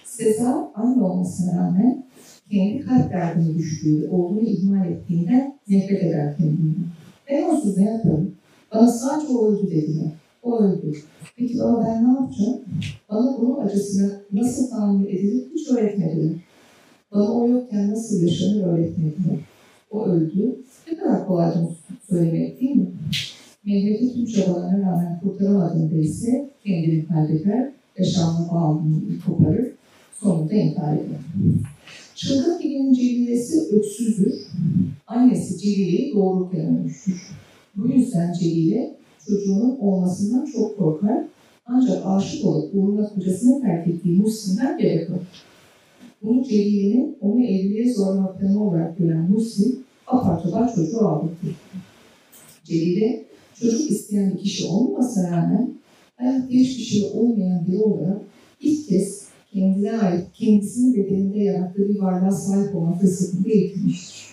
Sezar 0.05 0.57
anne 0.75 1.03
olmasına 1.03 1.59
rağmen 1.59 2.05
kendi 2.51 2.81
kalp 2.81 3.13
derdine 3.13 3.59
düştüğü, 3.59 4.09
oğlunu 4.11 4.41
ihmal 4.41 4.89
ettiğinden 4.91 5.59
nefret 5.69 6.03
eder 6.03 6.37
kendinden. 6.37 6.87
Ben 7.31 7.43
onsuz 7.43 7.77
ne 7.77 7.85
yaparım? 7.85 8.35
Bana 8.75 8.93
sadece 8.93 9.33
o 9.33 9.67
dediler. 9.67 10.13
O 10.43 10.59
öldü. 10.59 10.93
Peki 11.37 11.59
baba 11.59 11.85
ben 11.87 12.05
ne 12.05 12.09
yapacağım? 12.09 12.61
Bana 13.11 13.39
bunun 13.41 13.61
acısını 13.61 14.23
nasıl 14.33 14.71
tahammül 14.71 15.07
edilir 15.07 15.47
hiç 15.55 15.71
öğretmediler. 15.71 16.37
Bana 17.13 17.33
o 17.33 17.49
yokken 17.49 17.91
nasıl 17.91 18.23
yaşanır 18.23 18.67
öğretmediler. 18.67 19.39
O 19.91 20.07
öldü. 20.07 20.57
Ne 20.91 20.99
kadar 20.99 21.27
kolaydı 21.27 21.69
söylemek 22.11 22.61
değil 22.61 22.77
mi? 22.77 22.87
Mehmet'i 23.65 24.15
tüm 24.15 24.27
çabalarına 24.27 24.91
rağmen 24.91 25.21
kurtaramadığında 25.21 25.97
ise 25.97 26.51
kendini 26.65 27.07
kaybeder, 27.07 27.73
yaşamlı 27.99 28.49
bağlılığını 28.53 29.21
koparır, 29.27 29.67
sonunda 30.21 30.55
intihar 30.55 30.95
eder. 30.95 31.19
Çılgın 32.15 32.59
dilinin 32.59 32.93
Celile'si 32.93 33.77
öksüzdür. 33.77 34.35
Annesi 35.07 35.59
Celile'yi 35.59 36.15
doğururken 36.15 36.79
ölmüştür. 36.79 37.23
Bu 37.77 37.89
yüzden 37.89 38.33
Celile 38.33 38.98
çocuğunun 39.29 39.79
olmasından 39.81 40.47
çok 40.47 40.79
korkar. 40.79 41.25
Ancak 41.67 42.07
aşık 42.07 42.45
olup 42.45 42.75
uğruna 42.75 43.09
kocasını 43.09 43.63
terk 43.63 43.89
ettiği 43.89 44.21
Muslim'den 44.21 44.79
gerek 44.79 45.11
alır. 45.11 45.21
Bunu 46.23 46.45
Celile'nin 46.45 47.17
onu 47.21 47.45
evliliğe 47.45 47.95
zorlama 47.95 48.33
planı 48.33 48.69
olarak 48.69 48.99
gören 48.99 49.31
Muslim 49.31 49.79
apar 50.07 50.75
çocuğu 50.75 51.09
aldatır. 51.09 51.57
Celile 52.65 53.25
çocuk 53.61 53.91
isteyen 53.91 54.37
kişi 54.37 54.67
olmamasına 54.67 55.31
rağmen 55.31 55.75
hayatta 56.17 56.49
hiçbir 56.49 56.83
şey 56.83 57.11
olmayan 57.15 57.67
biri 57.67 57.83
olarak 57.83 58.21
ilk 58.61 58.89
kez 58.89 59.29
kendine 59.53 59.93
ait, 59.93 60.25
kendisinin 60.35 60.95
bedeninde 60.95 61.39
yarattığı 61.39 61.89
bir 61.89 61.99
varlığa 61.99 62.31
sahip 62.31 62.77
olma 62.77 62.99
fırsatını 62.99 63.49
eğitilmiştir. 63.49 64.25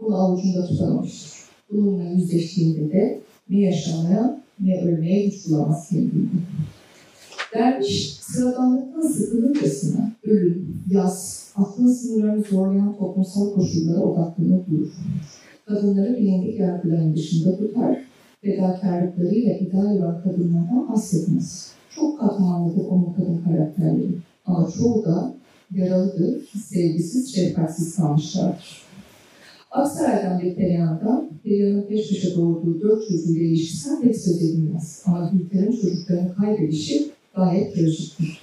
Bunu 0.00 0.16
avucunda 0.16 0.66
tutamamıştır. 0.66 1.30
Bununla 1.70 2.04
yüzleştiğinde 2.04 2.92
de 2.92 3.20
ne 3.50 3.60
yaşamaya 3.60 4.40
ne 4.60 4.82
ölmeye 4.82 5.26
güç 5.26 5.48
bulamaz 5.48 5.88
kendini. 5.88 6.28
Derviş 7.54 8.12
sıradanlıktan 8.12 9.08
sıkılırcasına 9.08 10.12
ölüm, 10.24 10.82
yaz, 10.90 11.46
aklın 11.56 11.92
sınırlarını 11.92 12.44
zorlayan 12.44 12.96
toplumsal 12.96 13.54
koşullara 13.54 14.00
odaklanıp 14.00 14.70
durur. 14.70 14.90
Kadınları 15.66 16.16
bilindik 16.16 16.58
yargıların 16.58 17.16
dışında 17.16 17.58
tutar, 17.58 17.98
fedakarlıklarıyla 18.42 19.56
ideal 19.56 19.96
olan 19.96 20.22
kadınlardan 20.22 20.88
bahsetmez. 20.88 21.72
Çok 21.94 22.20
katmanlıdır 22.20 22.84
onun 22.84 23.12
kadın 23.12 23.42
karakterleri 23.44 24.14
ama 24.46 24.68
çoğu 24.78 25.04
da 25.04 25.34
yaralıdır, 25.74 26.50
sevgisiz, 26.68 27.34
şefkatsiz 27.34 27.96
kalmışlardır. 27.96 28.89
Aksaray'dan 29.70 30.40
bir 30.40 30.54
Perihan'dan, 30.54 31.30
Perihan'ın 31.44 31.82
peş 31.82 32.08
peşe 32.08 32.36
doğurduğu 32.36 32.80
dört 32.80 33.08
çocuğuyla 33.08 33.42
ilişkisinden 33.42 34.02
pek 34.02 34.16
söz 34.16 34.42
edilmez. 34.42 35.02
Ama 35.06 35.30
Gülter'in 35.32 35.72
çocuklarını 35.72 36.34
kaybedişi 36.34 37.10
gayet 37.36 37.74
trajiktir. 37.74 38.40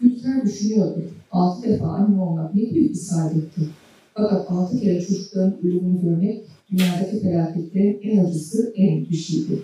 Gülter 0.00 0.44
düşünüyordu, 0.44 1.04
altı 1.30 1.68
defa 1.68 1.86
anne 1.86 2.20
olmak 2.20 2.54
ne 2.54 2.60
büyük 2.60 2.90
bir 2.90 2.94
saadettir. 2.94 3.68
Fakat 4.14 4.50
altı 4.50 4.80
kere 4.80 5.00
çocukların 5.00 5.56
ölümünü 5.62 6.02
görmek 6.02 6.44
dünyadaki 6.70 7.20
felaketlerin 7.22 8.00
en 8.02 8.24
acısı, 8.24 8.72
en 8.76 8.96
büyük 8.96 9.10
bir 9.10 9.16
şeydir. 9.16 9.58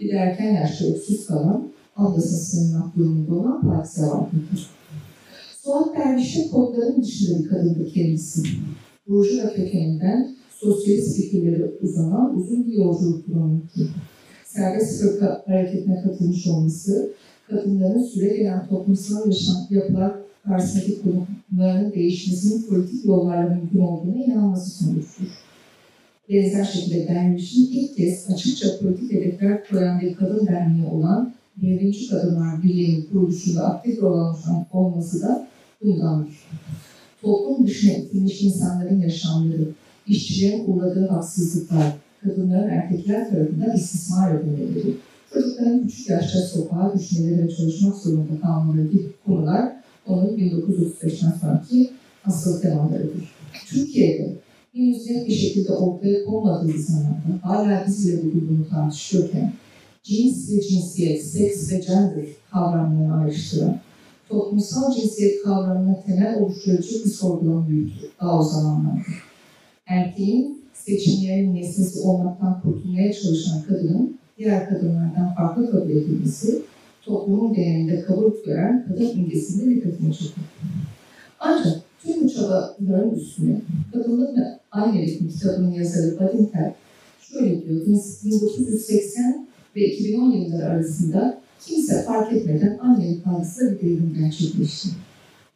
Bir 0.00 0.08
de 0.08 0.12
erken 0.12 0.54
yaşta 0.54 0.84
öksüz 0.84 1.26
kalan, 1.26 1.68
ablasına 1.96 2.38
sığınmak 2.38 2.96
durumunda 2.96 3.34
olan 3.34 3.60
Pakize 3.60 4.06
vardır. 4.06 4.70
Suat 5.62 5.96
Derviş'in 5.96 6.48
kodların 6.48 7.02
dışında 7.02 7.38
bir 7.38 7.48
kadındı 7.48 7.92
kendisi. 7.92 8.42
Burjuva 9.08 9.54
kökeninden 9.54 10.36
sosyalist 10.50 11.16
fikirlere 11.16 11.70
uzanan 11.82 12.38
uzun 12.38 12.66
bir 12.66 12.72
yolculuktur 12.72 13.36
onunki. 13.36 13.80
Serbest 14.46 15.00
fırka 15.00 15.42
hareketine 15.46 16.02
katılmış 16.02 16.46
olması, 16.46 17.10
kadınların 17.50 18.02
süre 18.02 18.36
gelen 18.36 18.68
toplumsal 18.68 19.26
yaşam 19.26 19.56
yapılar 19.70 20.12
karşısındaki 20.44 20.98
konumlarının 21.02 21.92
değişmesinin 21.92 22.62
politik 22.62 23.04
yollarla 23.04 23.54
mümkün 23.54 23.78
olduğuna 23.78 24.24
inanması 24.24 24.84
sonuçtur. 24.84 25.26
Benzer 26.28 26.64
şekilde 26.64 27.08
dervişin 27.08 27.68
ilk 27.72 27.96
kez 27.96 28.30
açıkça 28.30 28.78
politik 28.78 29.12
hedefler 29.12 29.68
koyan 29.68 30.00
bir 30.00 30.14
kadın 30.14 30.46
derneği 30.46 30.86
olan 30.86 31.32
Devrimci 31.62 32.08
Kadınlar 32.10 32.62
Birliği'nin 32.62 33.06
kuruluşunda 33.12 33.64
aktif 33.64 34.02
rol 34.02 34.34
olması 34.72 35.22
da 35.22 35.48
bundandır. 35.82 36.28
Toplum 37.22 37.66
dışına 37.66 37.92
itilmiş 37.92 38.42
insanların 38.42 39.00
yaşamları, 39.00 39.68
işçilerin 40.06 40.64
uğradığı 40.66 41.08
haksızlıklar, 41.08 41.92
kadınların 42.22 42.68
erkekler 42.68 43.30
tarafından 43.30 43.76
istismar 43.76 44.34
edilmeleri, 44.34 44.96
çocukların 45.32 45.86
küçük 45.86 46.10
yaşta 46.10 46.38
sokağa 46.38 46.94
düşmeleri 46.98 47.42
ve 47.42 47.56
çalışmak 47.56 47.96
zorunda 47.96 48.40
kalmaları 48.42 48.86
gibi 48.86 49.12
konular 49.26 49.72
onun 50.06 50.36
1935'ten 50.36 51.32
sonraki 51.40 51.90
asıl 52.24 52.60
temalarıdır. 52.60 53.34
Türkiye'de 53.66 54.34
henüz 54.72 55.10
net 55.10 55.28
bir 55.28 55.34
şekilde 55.34 55.72
ortaya 55.72 56.24
konmadığı 56.24 56.78
zamanda 56.78 57.38
hala 57.42 57.84
biz 57.86 58.08
bile 58.08 58.24
bugün 58.24 58.48
bunu 58.48 58.68
tartışıyorken 58.68 59.52
cins 60.02 60.50
ve 60.50 60.60
cinsiyet, 60.60 61.24
seks 61.24 61.72
ve 61.72 61.78
gender 61.78 62.24
kavramlarını 62.50 63.16
ayrıştıran, 63.16 63.80
toplumsal 64.28 64.94
cinsiyet 64.94 65.42
kavramına 65.42 66.00
temel 66.06 66.40
oluşturucu 66.40 67.04
bir 67.04 67.10
sorgulama 67.10 67.68
yürütür 67.68 68.10
daha 68.20 68.40
o 68.40 68.42
zamanlarda. 68.42 69.00
Erkeğin 69.86 70.62
seçimlerin 70.74 71.54
nesnesi 71.54 72.00
olmaktan 72.00 72.60
kurtulmaya 72.60 73.12
çalışan 73.12 73.62
kadının 73.68 74.18
diğer 74.38 74.68
kadınlardan 74.68 75.34
farklı 75.36 75.70
kabul 75.70 75.90
edilmesi, 75.90 76.62
toplumun 77.02 77.54
genelinde 77.54 78.02
kabul 78.02 78.32
gören 78.44 78.86
kadın 78.88 79.08
imgesinde 79.18 79.74
dikkatini 79.74 80.12
çekiyor. 80.12 80.46
Ancak 81.40 81.80
tüm 82.02 82.24
bu 82.24 82.30
çabaların 82.30 83.10
üstüne 83.10 83.60
Kadınlık 83.92 84.38
ve 84.38 84.58
Annelik 84.70 85.32
kitabının 85.32 85.72
yazarı 85.72 86.18
Badinter 86.20 86.72
şöyle 87.20 87.62
diyor, 87.62 87.86
1980 87.86 89.48
ve 89.76 89.80
2010 89.80 90.30
yılları 90.30 90.64
arasında 90.64 91.40
kimse 91.66 92.02
fark 92.02 92.32
etmeden 92.32 92.78
annelik 92.78 93.26
algısında 93.26 93.72
bir 93.72 93.80
devrim 93.80 94.16
gerçekleşti. 94.18 94.88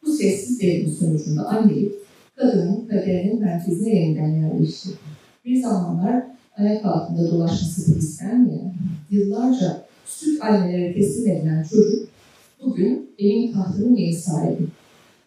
Bu 0.05 0.11
sessiz 0.11 0.61
devrim 0.61 0.91
sonucunda 0.91 1.47
annelik, 1.47 1.91
kadının 2.35 2.87
kaderinin 2.87 3.41
merkezine 3.41 3.95
yeniden 3.95 4.29
yerleşti. 4.29 4.89
Bir 5.45 5.61
zamanlar 5.61 6.23
ayak 6.57 6.85
altında 6.85 7.31
dolaşması 7.31 7.97
istenmeyen, 7.97 8.73
yıllarca 9.11 9.81
süt 10.05 10.43
annelere 10.43 10.93
teslim 10.93 11.31
edilen 11.31 11.63
çocuk, 11.63 12.09
bugün 12.65 13.09
evin 13.19 13.53
tahtının 13.53 13.95
yeni 13.95 14.15
sahibi. 14.15 14.63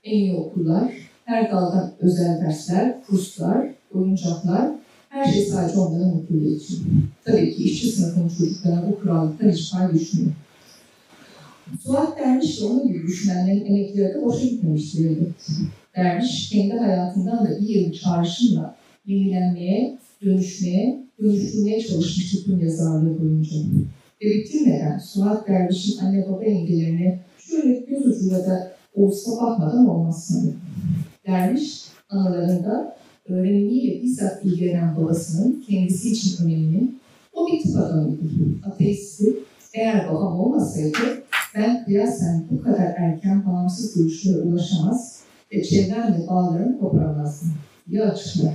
En 0.04 0.18
iyi 0.18 0.34
okullar, 0.34 0.92
her 1.24 1.50
daldan 1.50 1.92
özel 2.00 2.40
dersler, 2.40 2.96
kurslar, 3.06 3.68
oyuncaklar, 3.94 4.70
her 5.08 5.32
şey 5.32 5.44
sadece 5.44 5.78
onların 5.78 6.08
mutluluğu 6.08 6.56
için. 6.56 6.78
Tabii 7.24 7.56
ki 7.56 7.64
işçi 7.64 7.88
sınıfının 7.88 8.28
çocuklarına 8.28 8.88
bu 8.88 9.00
krallıktan 9.00 9.50
hiç 9.50 9.72
pay 9.72 9.94
düşmüyor. 9.94 10.32
Suat 11.82 12.18
Derviş 12.18 12.60
de 12.60 12.64
onun 12.64 12.88
gibi 12.88 13.06
düşünenlerin 13.06 13.64
emekleri 13.64 14.14
de 14.14 14.24
boşa 14.24 14.46
gitmemiştir 14.46 15.10
elbette. 15.10 15.52
Derviş 15.96 16.50
kendi 16.50 16.74
hayatından 16.74 17.46
da 17.46 17.60
bir 17.60 17.68
yıl 17.68 17.92
çağrışımla 17.92 18.76
yenilenmeye, 19.06 19.98
dönüşmeye, 20.22 21.02
dönüştürmeye 21.22 21.80
çalışmıştı 21.86 22.44
tüm 22.44 22.60
yazarlığı 22.60 23.20
boyunca. 23.20 23.56
Ve 24.22 24.26
bitirmeden 24.26 24.98
Suat 24.98 25.48
Derviş'in 25.48 25.98
anne 25.98 26.26
baba 26.28 26.44
engellerine 26.44 27.20
şöyle 27.38 27.80
göz 27.80 28.06
ucuyla 28.06 28.46
da 28.46 28.72
olsa 28.94 29.30
bakmadan 29.32 29.88
olmaz 29.88 30.24
sanırım. 30.24 30.60
Derviş 31.26 31.84
anılarında 32.08 32.96
öğrenimiyle 33.28 34.02
bizzat 34.02 34.44
ilgilenen 34.44 34.96
babasının 34.96 35.64
kendisi 35.68 36.12
için 36.12 36.44
önemini, 36.44 36.90
o 37.32 37.46
bir 37.46 37.62
tıp 37.62 37.76
adamıydı. 37.76 38.20
Ateisti, 38.64 39.34
eğer 39.74 40.08
babam 40.08 40.40
olmasaydı 40.40 40.98
ben 41.56 41.84
kıyasen 41.84 42.44
bu 42.50 42.62
kadar 42.62 42.94
erken 42.96 43.46
bağımsız 43.46 43.94
görüşlere 43.94 44.38
ulaşamaz 44.38 45.20
ve 45.52 45.62
çevremle 45.62 46.26
bağlarını 46.26 46.78
koparamazdım. 46.80 47.52
Ya 47.90 48.04
açıklar. 48.04 48.54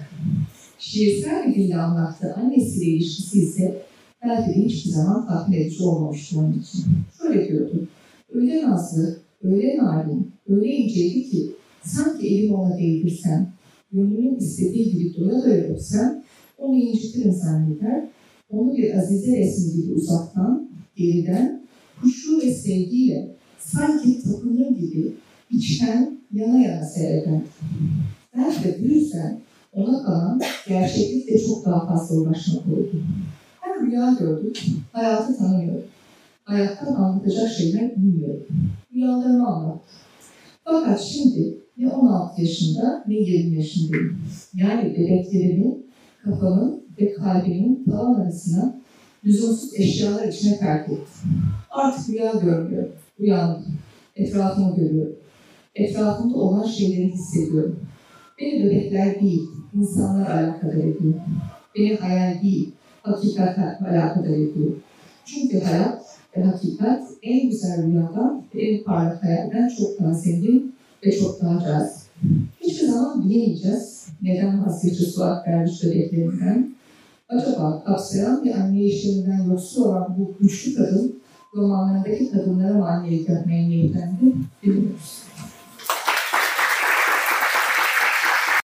Şiirsel 0.79 1.47
bir 1.47 1.55
dille 1.55 1.77
anlattığı 1.77 2.33
annesiyle 2.33 2.85
ilişkisi 2.85 3.39
ise 3.39 3.81
belki 4.25 4.49
de 4.49 4.65
hiçbir 4.65 4.91
zaman 4.91 5.27
tatmin 5.27 5.57
edici 5.57 5.83
olmamıştı 5.83 6.39
onun 6.39 6.59
için. 6.59 6.83
Şöyle 7.17 7.47
diyordu. 7.47 7.87
Öyle 8.33 8.69
nazlı, 8.69 9.17
öyle 9.43 9.77
narin, 9.77 10.31
öyle 10.49 10.67
inceydi 10.67 11.29
ki 11.29 11.51
sanki 11.83 12.27
elimi 12.27 12.53
ona 12.53 12.77
değdirsem, 12.77 13.53
gönlümün 13.91 14.35
istediği 14.35 14.91
gibi 14.91 15.15
doya 15.17 15.43
doya 15.43 15.63
öpsem 15.63 16.23
onu 16.57 16.77
incitirim 16.77 17.31
zanneder. 17.31 18.07
onu 18.49 18.77
bir 18.77 18.97
azize 18.97 19.37
resmi 19.37 19.81
gibi 19.81 19.93
uzaktan, 19.93 20.69
geriden, 20.95 21.60
kuşu 22.01 22.41
ve 22.41 22.53
sevgiyle 22.53 23.35
sanki 23.59 24.23
tapınır 24.23 24.69
gibi 24.69 25.13
içten 25.51 26.19
yana 26.33 26.59
yana 26.59 26.85
seyreder. 26.85 27.41
Ben 28.37 28.51
de 28.51 28.77
bu 28.83 28.91
ona 29.73 30.03
kalan 30.03 30.41
gerçeklikle 30.67 31.45
çok 31.45 31.65
daha 31.65 31.87
fazla 31.87 32.15
uğraşmak 32.15 32.65
oldu. 32.67 32.91
Her 33.61 33.85
rüya 33.85 34.15
gördük, 34.19 34.63
hayatı 34.91 35.37
tanımıyorum. 35.37 35.83
Hayattan 36.43 36.93
anlatacak 36.93 37.51
şeyler 37.51 37.95
bilmiyorum. 37.95 38.45
Rüyalarımı 38.93 39.47
anlattım. 39.47 39.81
Fakat 40.63 41.01
şimdi 41.01 41.57
ne 41.77 41.89
16 41.89 42.41
yaşında 42.41 43.03
ne 43.07 43.15
20 43.15 43.55
yaşındayım. 43.55 44.21
Yani 44.53 44.95
bebeklerimin, 44.97 45.85
kafamın 46.23 46.83
ve 47.01 47.13
kalbimin 47.13 47.83
tavan 47.83 48.13
arasına 48.13 48.80
lüzumsuz 49.25 49.73
eşyalar 49.73 50.27
içine 50.27 50.57
terk 50.59 50.89
ettim. 50.89 51.05
Artık 51.69 52.09
rüya 52.09 52.31
görmüyorum. 52.31 52.91
Uyandım. 53.19 53.77
Etrafımı 54.15 54.75
görüyorum. 54.75 55.15
Etrafımda 55.75 56.37
olan 56.37 56.67
şeyleri 56.67 57.11
hissediyorum. 57.13 57.79
Beni 58.39 58.63
bebekler 58.63 59.21
değil, 59.21 59.41
insanlar 59.73 60.31
alakadar 60.31 60.73
ediyor. 60.73 61.13
Beni 61.75 61.95
hayal 61.95 62.41
değil, 62.41 62.71
hakikat 63.01 63.57
alakadar 63.57 64.33
ediyor. 64.33 64.71
Çünkü 65.25 65.59
hayat 65.59 66.01
ve 66.37 66.43
hakikat 66.43 67.03
en 67.23 67.49
güzel 67.49 67.87
rüyadan 67.87 68.43
ve 68.55 68.61
en 68.61 68.83
parlak 68.83 69.23
hayalden 69.23 69.69
çok 69.77 69.99
daha 69.99 70.13
zengin 70.13 70.75
ve 71.05 71.19
çok 71.19 71.41
daha 71.41 71.59
cazip. 71.59 72.01
Hiçbir 72.61 72.87
zaman 72.87 73.29
bilemeyeceğiz 73.29 74.07
neden 74.21 74.65
vazgeçti 74.65 75.03
Suat 75.03 75.47
Derviş 75.47 75.83
bebeklerinden. 75.83 76.75
Acaba 77.31 77.83
kapsayan 77.83 78.45
ve 78.45 78.55
anlayışlarından 78.55 79.51
yoksul 79.51 79.85
olan 79.85 80.15
bu 80.17 80.37
güçlü 80.39 80.75
kadın 80.75 81.21
romanlarındaki 81.55 82.31
kadınlara 82.31 82.73
mı 82.73 82.87
annelik 82.87 83.29
yapmaya 83.29 83.67
niyetlendi 83.67 84.33
bilmiyoruz. 84.63 85.23